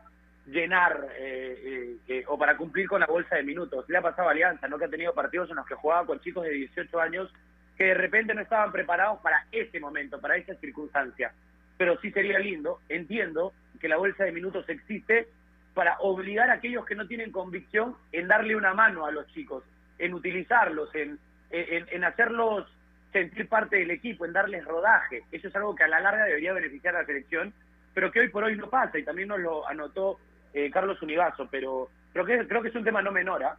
[0.45, 3.89] llenar eh, eh, eh, o para cumplir con la bolsa de minutos.
[3.89, 4.77] Le ha pasado Alianza, ¿no?
[4.77, 7.33] Que ha tenido partidos en los que jugaba con chicos de 18 años
[7.75, 11.33] que de repente no estaban preparados para ese momento, para esa circunstancia.
[11.79, 15.27] Pero sí sería lindo, entiendo que la bolsa de minutos existe
[15.73, 19.63] para obligar a aquellos que no tienen convicción en darle una mano a los chicos,
[19.97, 22.67] en utilizarlos, en hacerlos
[23.11, 25.23] sentir parte del equipo, en darles rodaje.
[25.31, 27.53] Eso es algo que a la larga debería beneficiar a la selección,
[27.93, 30.19] pero que hoy por hoy no pasa, y también nos lo anotó
[30.53, 33.43] eh, Carlos Univaso, pero creo que, creo que es un tema no menor.
[33.43, 33.57] ¿ah?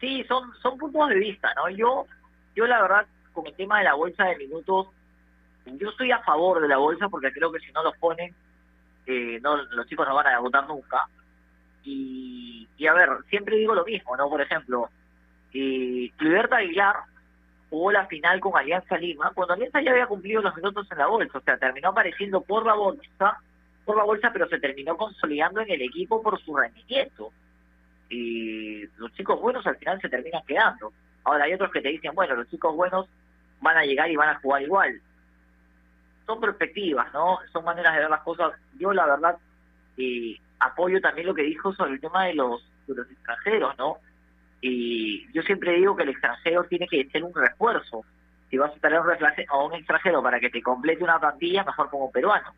[0.00, 1.68] Sí, son, son puntos de vista, ¿no?
[1.70, 2.06] Yo,
[2.54, 4.88] yo la verdad, con el tema de la bolsa de minutos,
[5.64, 8.34] yo estoy a favor de la bolsa porque creo que si no los ponen,
[9.06, 11.06] eh, no, los chicos no van a debutar nunca.
[11.84, 14.28] Y, y a ver, siempre digo lo mismo, ¿no?
[14.28, 14.88] Por ejemplo,
[15.54, 16.96] eh, Cliberta Aguilar
[17.70, 21.06] jugó la final con Alianza Lima cuando Alianza ya había cumplido los minutos en la
[21.06, 23.40] bolsa, o sea, terminó apareciendo por la bolsa,
[23.84, 27.32] por la bolsa, pero se terminó consolidando en el equipo por su rendimiento.
[28.08, 30.92] Y los chicos buenos al final se terminan quedando.
[31.24, 33.08] Ahora hay otros que te dicen, bueno, los chicos buenos
[33.62, 35.00] van a llegar y van a jugar igual.
[36.26, 37.38] Son perspectivas, ¿no?
[37.52, 38.52] Son maneras de ver las cosas.
[38.78, 39.38] Yo la verdad
[39.96, 43.98] eh, apoyo también lo que dijo sobre el tema de los, de los extranjeros, ¿no?
[44.62, 48.04] Y yo siempre digo que el extranjero tiene que ser un refuerzo.
[48.48, 49.02] Si vas a traer
[49.48, 52.54] a un extranjero para que te complete una plantilla, mejor como un peruano.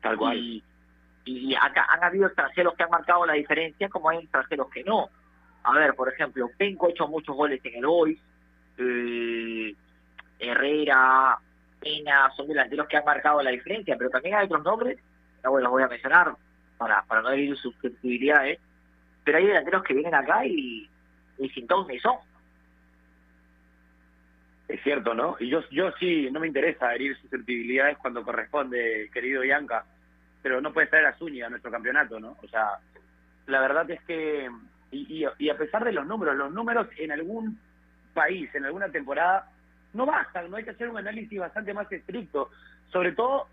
[0.00, 0.38] Tal cual.
[0.38, 0.62] Y,
[1.24, 5.10] y acá han habido extranjeros que han marcado la diferencia, como hay extranjeros que no.
[5.64, 8.20] A ver, por ejemplo, Penco ha hecho muchos goles en el Boys,
[8.78, 9.74] eh,
[10.38, 11.38] Herrera,
[11.80, 14.98] Pena, son delanteros que han marcado la diferencia, pero también hay otros nombres,
[15.42, 16.34] no los voy a mencionar
[16.78, 18.60] para, para no herir susceptibilidades,
[19.24, 20.88] pero hay delanteros que vienen acá y,
[21.40, 22.16] y sin ton ni son.
[24.68, 25.36] Es cierto, ¿no?
[25.40, 29.84] Y yo, yo sí, no me interesa herir susceptibilidades cuando corresponde, querido Bianca,
[30.42, 32.36] pero no puede traer a Zúñiga a nuestro campeonato, ¿no?
[32.40, 32.78] O sea,
[33.46, 34.48] la verdad es que,
[34.92, 37.58] y, y, y a pesar de los números, los números en algún
[38.14, 39.50] país, en alguna temporada,
[39.92, 42.50] no bastan, no hay que hacer un análisis bastante más estricto.
[42.92, 43.48] Sobre todo,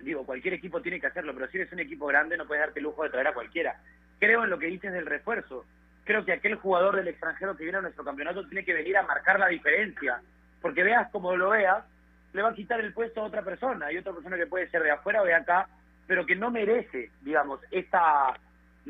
[0.00, 2.78] digo, cualquier equipo tiene que hacerlo, pero si eres un equipo grande no puedes darte
[2.78, 3.80] el lujo de traer a cualquiera.
[4.20, 5.64] Creo en lo que dices del refuerzo.
[6.04, 9.02] Creo que aquel jugador del extranjero que viene a nuestro campeonato tiene que venir a
[9.02, 10.20] marcar la diferencia.
[10.60, 11.84] Porque veas como lo veas,
[12.32, 13.86] le va a quitar el puesto a otra persona.
[13.86, 15.68] Hay otra persona que puede ser de afuera o de acá,
[16.06, 18.34] pero que no merece, digamos, esta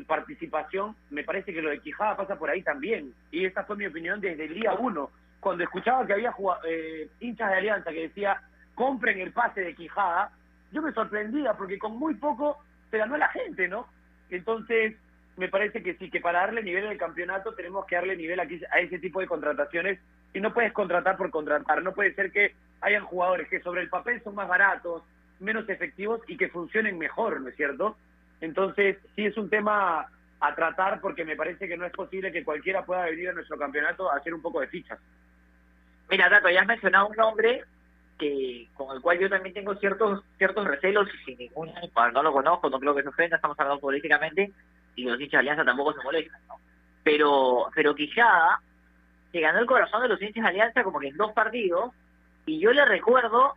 [0.03, 0.95] participación.
[1.09, 3.13] Me parece que lo de Quijada pasa por ahí también.
[3.31, 5.09] Y esta fue mi opinión desde el día uno.
[5.39, 6.33] Cuando escuchaba que había
[6.67, 8.41] eh, hinchas de Alianza que decía,
[8.73, 10.31] compren el pase de Quijada,
[10.71, 12.57] yo me sorprendía porque con muy poco
[12.91, 13.87] se ganó la gente, ¿no?
[14.29, 14.95] Entonces,
[15.37, 18.61] me parece que sí, que para darle nivel al campeonato tenemos que darle nivel aquí
[18.71, 19.99] a ese tipo de contrataciones
[20.33, 23.89] y no puedes contratar por contratar, no puede ser que hayan jugadores que sobre el
[23.89, 25.03] papel son más baratos,
[25.39, 27.97] menos efectivos y que funcionen mejor, ¿no es cierto?
[28.41, 30.07] Entonces, sí es un tema
[30.39, 33.57] a tratar porque me parece que no es posible que cualquiera pueda venir a nuestro
[33.57, 34.99] campeonato a hacer un poco de fichas.
[36.09, 37.63] Mira, Tato, ya has mencionado un nombre
[38.17, 42.31] que con el cual yo también tengo ciertos ciertos recelos sin ningún bueno, no lo
[42.31, 44.53] conozco, no creo que se ofenda, estamos hablando políticamente
[44.95, 46.55] y los hinchas de Alianza tampoco se molestan, ¿no?
[47.03, 48.59] Pero pero Quijada
[49.31, 51.93] se ganó el corazón de los hinchas de Alianza como que en dos partidos
[52.45, 53.55] y yo le recuerdo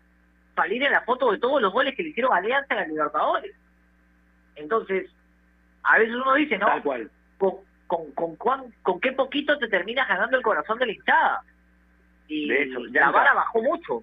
[0.57, 2.87] salir en la foto de todos los goles que le hicieron a Alianza en la
[2.87, 3.55] Libertadores.
[4.57, 5.11] Entonces,
[5.85, 6.67] a veces uno dice, ¿no?
[6.67, 7.11] Tal cual.
[7.39, 7.55] Con,
[7.87, 11.43] con, con, cuán- con qué poquito te terminas ganando el corazón de la hinchada.
[12.27, 14.03] Y De hecho, la vara bajó mucho.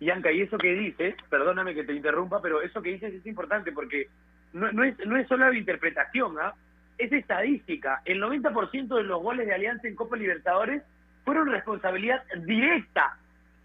[0.00, 3.72] Yanka, y eso que dices, perdóname que te interrumpa, pero eso que dices es importante
[3.72, 4.08] porque
[4.52, 6.54] no, no es no es solo interpretación, ¿ah?
[6.98, 8.02] es estadística.
[8.04, 10.82] El 90% de los goles de Alianza en Copa Libertadores
[11.24, 13.16] fueron responsabilidad directa.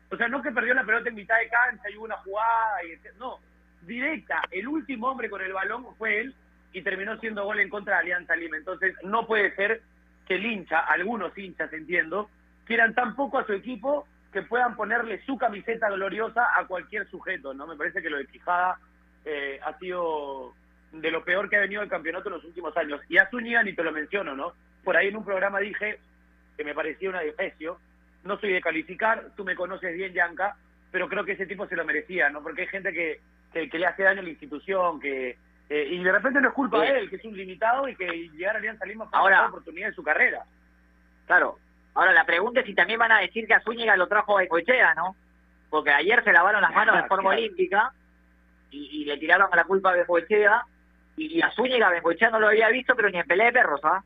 [0.09, 2.83] O sea, no que perdió la pelota en mitad de cancha y hubo una jugada,
[2.83, 3.39] y no,
[3.81, 4.41] directa.
[4.51, 6.35] El último hombre con el balón fue él
[6.71, 8.57] y terminó siendo gol en contra de Alianza Lima.
[8.57, 9.81] Entonces, no puede ser
[10.27, 12.29] que el hincha, algunos hinchas, entiendo,
[12.65, 17.53] quieran tan poco a su equipo que puedan ponerle su camiseta gloriosa a cualquier sujeto,
[17.53, 17.67] ¿no?
[17.67, 18.77] Me parece que lo de Quijada
[19.23, 20.53] eh, ha sido
[21.01, 23.01] de lo peor que ha venido el campeonato en los últimos años.
[23.09, 24.53] Y a Zúñiga ni te lo menciono, ¿no?
[24.83, 25.99] Por ahí en un programa dije
[26.57, 27.79] que me parecía una defecio.
[28.23, 30.55] No soy de calificar, tú me conoces bien, Yanka,
[30.91, 32.41] pero creo que ese tipo se lo merecía, ¿no?
[32.41, 33.19] Porque hay gente que,
[33.53, 35.37] que, que le hace daño a la institución, que
[35.69, 36.91] eh, y de repente no es culpa Sí.
[36.93, 39.87] de él, que es un limitado y que llegar a Alianza Lima fue Ahora- oportunidad
[39.89, 40.43] de su carrera.
[41.27, 41.57] Claro.
[41.95, 44.43] Ahora la pregunta es si también van a decir que a Zúñiga lo trajo a
[44.43, 45.15] Ecochea, ¿no?
[45.69, 47.37] Porque ayer se lavaron las manos de forma Claro.
[47.41, 47.91] olímpica
[48.69, 50.63] y, y le tiraron a la culpa a Bengoechea
[51.17, 54.03] y, a Zúñiga Bengoechea no lo había visto, pero ni en pelea de perros, ¿ah?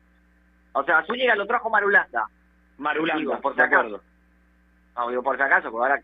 [0.72, 2.26] O sea, a Zúñiga lo trajo Marulanda.
[2.78, 4.00] Marulanda, Digo, por si acaso.
[4.96, 6.02] No, digo, por si acaso, porque ahora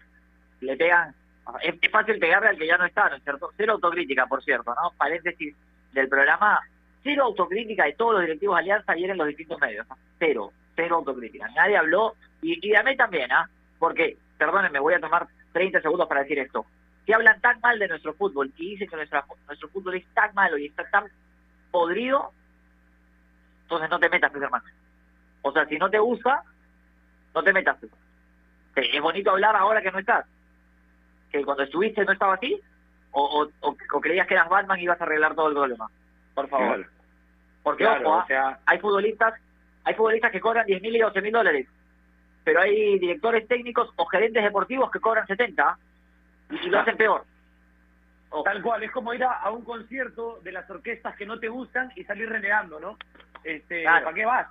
[0.60, 1.14] le pegan...
[1.62, 3.50] Es, es fácil pegarle al que ya no está, ¿no es cierto?
[3.56, 4.90] Cero autocrítica, por cierto, ¿no?
[4.96, 5.54] Paréntesis
[5.92, 6.60] del programa.
[7.04, 9.86] Cero autocrítica de todos los directivos de Alianza ayer en los distintos medios.
[9.88, 9.96] ¿no?
[10.18, 11.46] Cero, cero autocrítica.
[11.54, 13.48] Nadie habló, y, y de mí también, ¿ah?
[13.78, 16.66] Porque, perdónenme, voy a tomar 30 segundos para decir esto.
[17.06, 20.34] Si hablan tan mal de nuestro fútbol y dicen que nuestra, nuestro fútbol es tan
[20.34, 21.04] malo y está tan
[21.70, 22.32] podrido,
[23.62, 24.64] entonces no te metas, pues, hermano.
[25.42, 26.42] O sea, si no te gusta,
[27.34, 27.76] no te metas.
[27.80, 27.92] pues.
[28.92, 30.26] Es bonito hablar ahora que no estás.
[31.30, 32.60] Que cuando estuviste no estaba así,
[33.12, 35.88] o, o, o- o creías que eras Batman y ibas a arreglar todo el problema.
[36.34, 36.76] Por favor.
[36.76, 36.90] Claro.
[37.62, 38.24] Porque, Claro, ojo, ¿ah?
[38.24, 39.34] o sea- hay futbolistas
[39.84, 41.68] hay futbolistas que cobran 10 mil y 12 mil dólares,
[42.42, 45.78] pero hay directores técnicos o gerentes deportivos que cobran 70
[46.50, 47.24] y, lo hacen peor.
[48.44, 51.48] Tal cual, es como ir a, a un concierto de las orquestas que no te
[51.48, 52.98] gustan y salir renegando, ¿no?
[53.44, 54.04] Este, Claro.
[54.04, 54.48] ¿Para qué vas?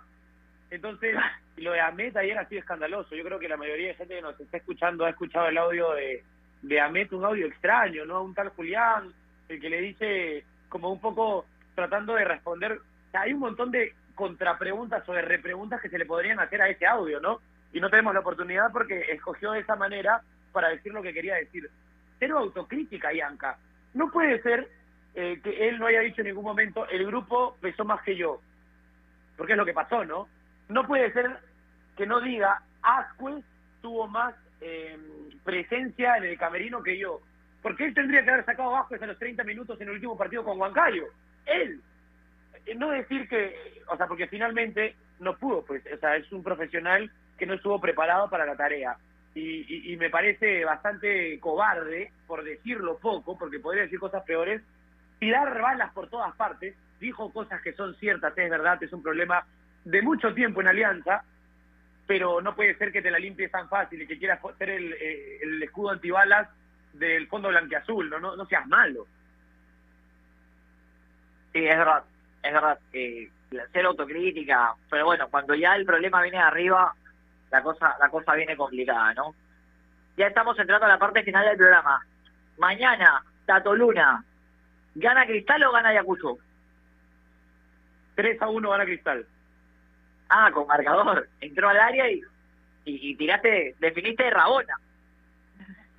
[0.71, 1.15] Entonces,
[1.57, 3.15] lo de Amet ayer ha sido escandaloso.
[3.15, 5.91] Yo creo que la mayoría de gente que nos está escuchando ha escuchado el audio
[5.93, 6.23] de,
[6.61, 8.23] de Amet, un audio extraño, ¿no?
[8.23, 9.13] Un tal Julián,
[9.49, 12.73] el que le dice como un poco tratando de responder.
[12.73, 16.61] O sea, hay un montón de contrapreguntas o de repreguntas que se le podrían hacer
[16.61, 17.39] a ese audio, ¿no?
[17.73, 20.21] Y no tenemos la oportunidad porque escogió de esa manera
[20.51, 21.69] para decir lo que quería decir.
[22.19, 23.57] Cero autocrítica, Yanka.
[23.93, 24.67] No puede ser
[25.15, 28.41] eh, que él no haya dicho en ningún momento, el grupo pesó más que yo.
[29.37, 30.27] Porque es lo que pasó, ¿no?
[30.69, 31.39] No puede ser
[31.95, 33.43] que no diga, Ascuez
[33.81, 34.97] tuvo más eh,
[35.43, 37.21] presencia en el camerino que yo.
[37.61, 40.43] Porque él tendría que haber sacado a a los 30 minutos en el último partido
[40.43, 41.05] con Huancayo.
[41.45, 41.81] Él.
[42.65, 46.43] Eh, No decir que, o sea, porque finalmente no pudo, pues, o sea, es un
[46.43, 48.97] profesional que no estuvo preparado para la tarea.
[49.35, 54.63] Y, y- y me parece bastante cobarde, por decirlo poco, porque podría decir cosas peores,
[55.19, 59.45] tirar balas por todas partes, dijo cosas que son ciertas, es verdad, es un problema
[59.83, 61.23] de mucho tiempo en Alianza,
[62.07, 64.93] pero no puede ser que te la limpies tan fácil y que quieras ser el,
[64.93, 66.49] eh, el escudo antibalas
[66.93, 69.07] del fondo blanqueazul, no, no, no seas malo.
[71.53, 72.03] Sí, es verdad,
[72.43, 72.79] es verdad.
[72.93, 73.29] Eh,
[73.71, 76.93] cero autocrítica, pero bueno, cuando ya el problema viene arriba,
[77.55, 79.33] la cosa, la cosa viene complicada, ¿no?
[80.17, 82.05] Ya estamos entrando a la parte final del programa.
[82.57, 84.23] Mañana, Tato Luna,
[84.95, 86.37] ¿gana Cristal o gana Ayacucho?
[88.15, 89.25] 3 a 1 gana Cristal.
[90.29, 91.27] Ah, con marcador.
[91.41, 92.21] Entró al área y,
[92.85, 94.75] y, y tiraste, definiste de Rabona.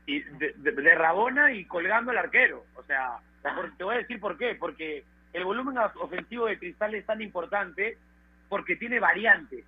[0.06, 2.64] y de, de- de Rabona y colgando al arquero.
[2.74, 4.54] O sea, por- te voy a decir por qué.
[4.54, 7.98] Porque el volumen of- ofensivo de Cristal es tan importante
[8.48, 9.64] porque tiene variantes.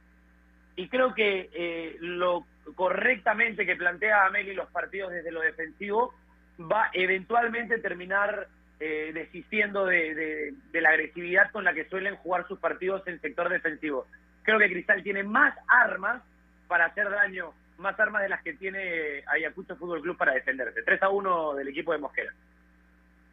[0.79, 6.15] Y creo que eh, lo correctamente que plantea Ameli los partidos desde lo defensivo
[6.61, 8.47] va eventualmente terminar
[8.79, 14.07] eh, desistiendo de, la agresividad con la que suelen jugar sus partidos en sector defensivo.
[14.45, 16.23] Creo que Cristal tiene más armas
[16.69, 20.85] para hacer daño, más armas de las que tiene Ayacucho Fútbol Club para defenderse.
[20.85, 22.33] 3 a 1 del equipo de Mosquera.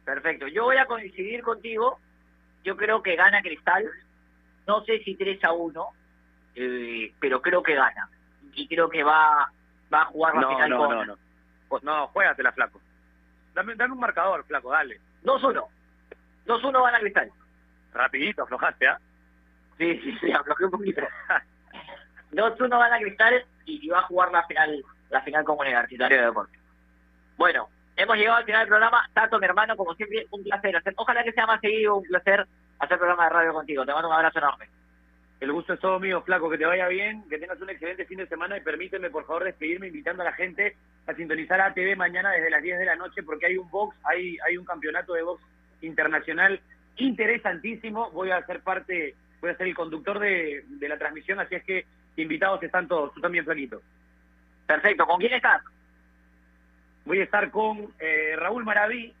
[0.04, 0.48] Perfecto.
[0.48, 2.00] Yo voy a coincidir contigo.
[2.64, 3.88] Yo creo que gana Cristal.
[4.66, 5.86] no sé si 3 a 1,
[6.56, 8.08] eh, pero creo que gana.
[8.52, 9.50] Y creo que va,
[9.92, 11.18] va a jugar la No, final no, con no, no.
[11.68, 12.80] Pues no, juégatela, flaco.
[13.54, 15.00] Dame, dame un marcador, flaco, dale.
[15.24, 15.64] 2-1.
[16.46, 17.30] 2-1 gana Cristal.
[17.92, 18.98] Rapidito, aflojaste, ¿ah?
[19.78, 21.02] Sí, sí, sí, aflojé un poquito.
[22.32, 26.24] 2-1 gana Cristal y, y va a jugar la final la final con Universitario de
[26.26, 26.60] Deportes.
[27.36, 29.08] Bueno, hemos llegado al final del programa.
[29.14, 30.76] Tato, mi hermano, como siempre, un placer.
[30.76, 32.46] hacer- Ojalá que sea más seguido, un placer
[32.80, 33.86] hacer programa de radio contigo.
[33.86, 34.68] Te mando un abrazo enorme.
[35.38, 38.18] El gusto es todo mío, flaco, que te vaya bien, que tengas un excelente fin
[38.18, 40.76] de semana y permíteme, por favor, despedirme invitando a la gente
[41.06, 44.38] a sintonizar ATV mañana desde las 10 de la noche porque hay un box, hay,
[44.46, 45.42] hay un campeonato de box
[45.82, 46.58] internacional
[46.96, 48.10] interesantísimo.
[48.12, 51.64] Voy a ser parte, voy a ser el conductor de, de la transmisión, así es
[51.64, 51.84] que
[52.16, 53.82] invitados están todos, tú también, flaquito.
[54.66, 55.62] Perfecto, ¿con quién estás?
[57.04, 59.12] Voy a estar con eh, Raúl Maraví,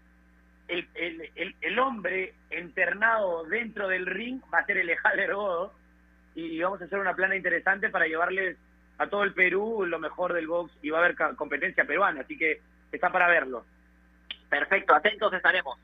[0.66, 5.72] el, el, el, el hombre internado dentro del ring, va a ser el Ejaler Godo,
[6.36, 8.58] y vamos a hacer una plana interesante para llevarles
[8.98, 12.36] a todo el Perú lo mejor del box y va a haber competencia peruana, así
[12.36, 12.60] que
[12.92, 13.64] está para verlo.
[14.48, 15.78] Perfecto, atentos estaremos.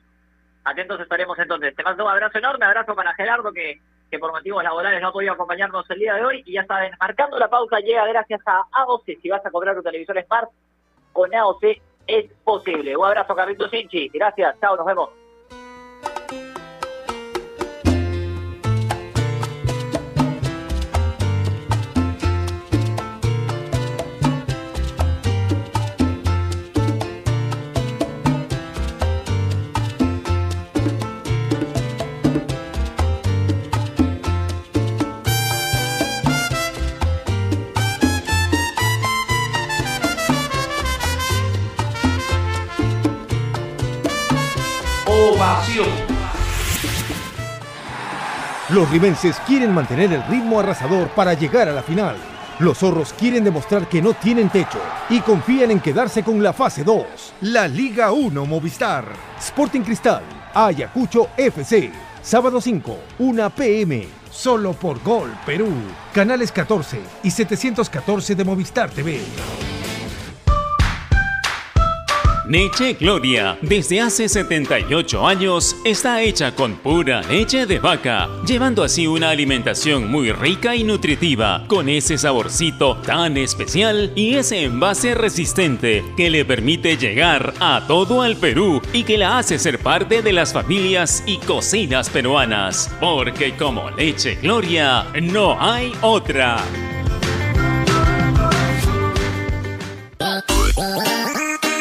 [0.63, 1.75] Atentos estaremos entonces.
[1.75, 5.13] Te mando un abrazo enorme, abrazo para Gerardo que, que por motivos laborales no ha
[5.13, 6.43] podido acompañarnos el día de hoy.
[6.45, 9.05] Y ya saben, marcando la pausa llega gracias a AOC.
[9.21, 10.49] Si vas a cobrar tu televisor Smart,
[11.11, 11.63] con AOC
[12.07, 12.95] es posible.
[12.95, 14.09] Un abrazo, Carlitos Sinchi.
[14.09, 15.22] Gracias, chao, nos vemos.
[48.73, 52.15] Los rimenses quieren mantener el ritmo arrasador para llegar a la final.
[52.57, 54.79] Los zorros quieren demostrar que no tienen techo
[55.11, 57.05] y confían en quedarse con la fase 2.
[57.41, 59.05] La Liga 1 Movistar.
[59.37, 60.23] Sporting Cristal.
[60.55, 61.91] Ayacucho FC.
[62.23, 64.07] Sábado 5, 1 pm.
[64.31, 65.69] Solo por Gol Perú.
[66.11, 69.19] Canales 14 y 714 de Movistar TV.
[72.45, 79.07] Leche Gloria, desde hace 78 años, está hecha con pura leche de vaca, llevando así
[79.07, 86.03] una alimentación muy rica y nutritiva, con ese saborcito tan especial y ese envase resistente
[86.17, 90.33] que le permite llegar a todo el Perú y que la hace ser parte de
[90.33, 96.57] las familias y cocinas peruanas, porque como Leche Gloria no hay otra.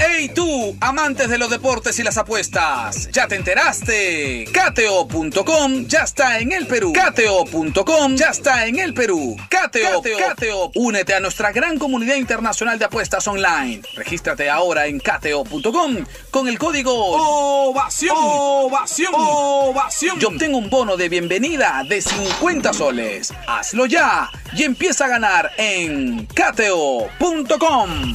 [0.01, 3.11] ¡Hey tú, amantes de los deportes y las apuestas!
[3.13, 4.47] ¿Ya te enteraste?
[4.53, 6.93] Cateo.com ya está en el Perú.
[6.95, 9.37] Cateo.com ya está en el Perú.
[9.51, 13.83] Cateo, Cateo, únete a nuestra gran comunidad internacional de apuestas online.
[13.95, 15.97] Regístrate ahora en cateo.com
[16.31, 18.17] con el código OVACION.
[18.19, 19.13] OVACION.
[19.15, 20.19] OVACION.
[20.21, 23.35] Y obtén un bono de bienvenida de 50 soles.
[23.47, 28.15] Hazlo ya y empieza a ganar en cateo.com.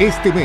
[0.00, 0.42] Este mes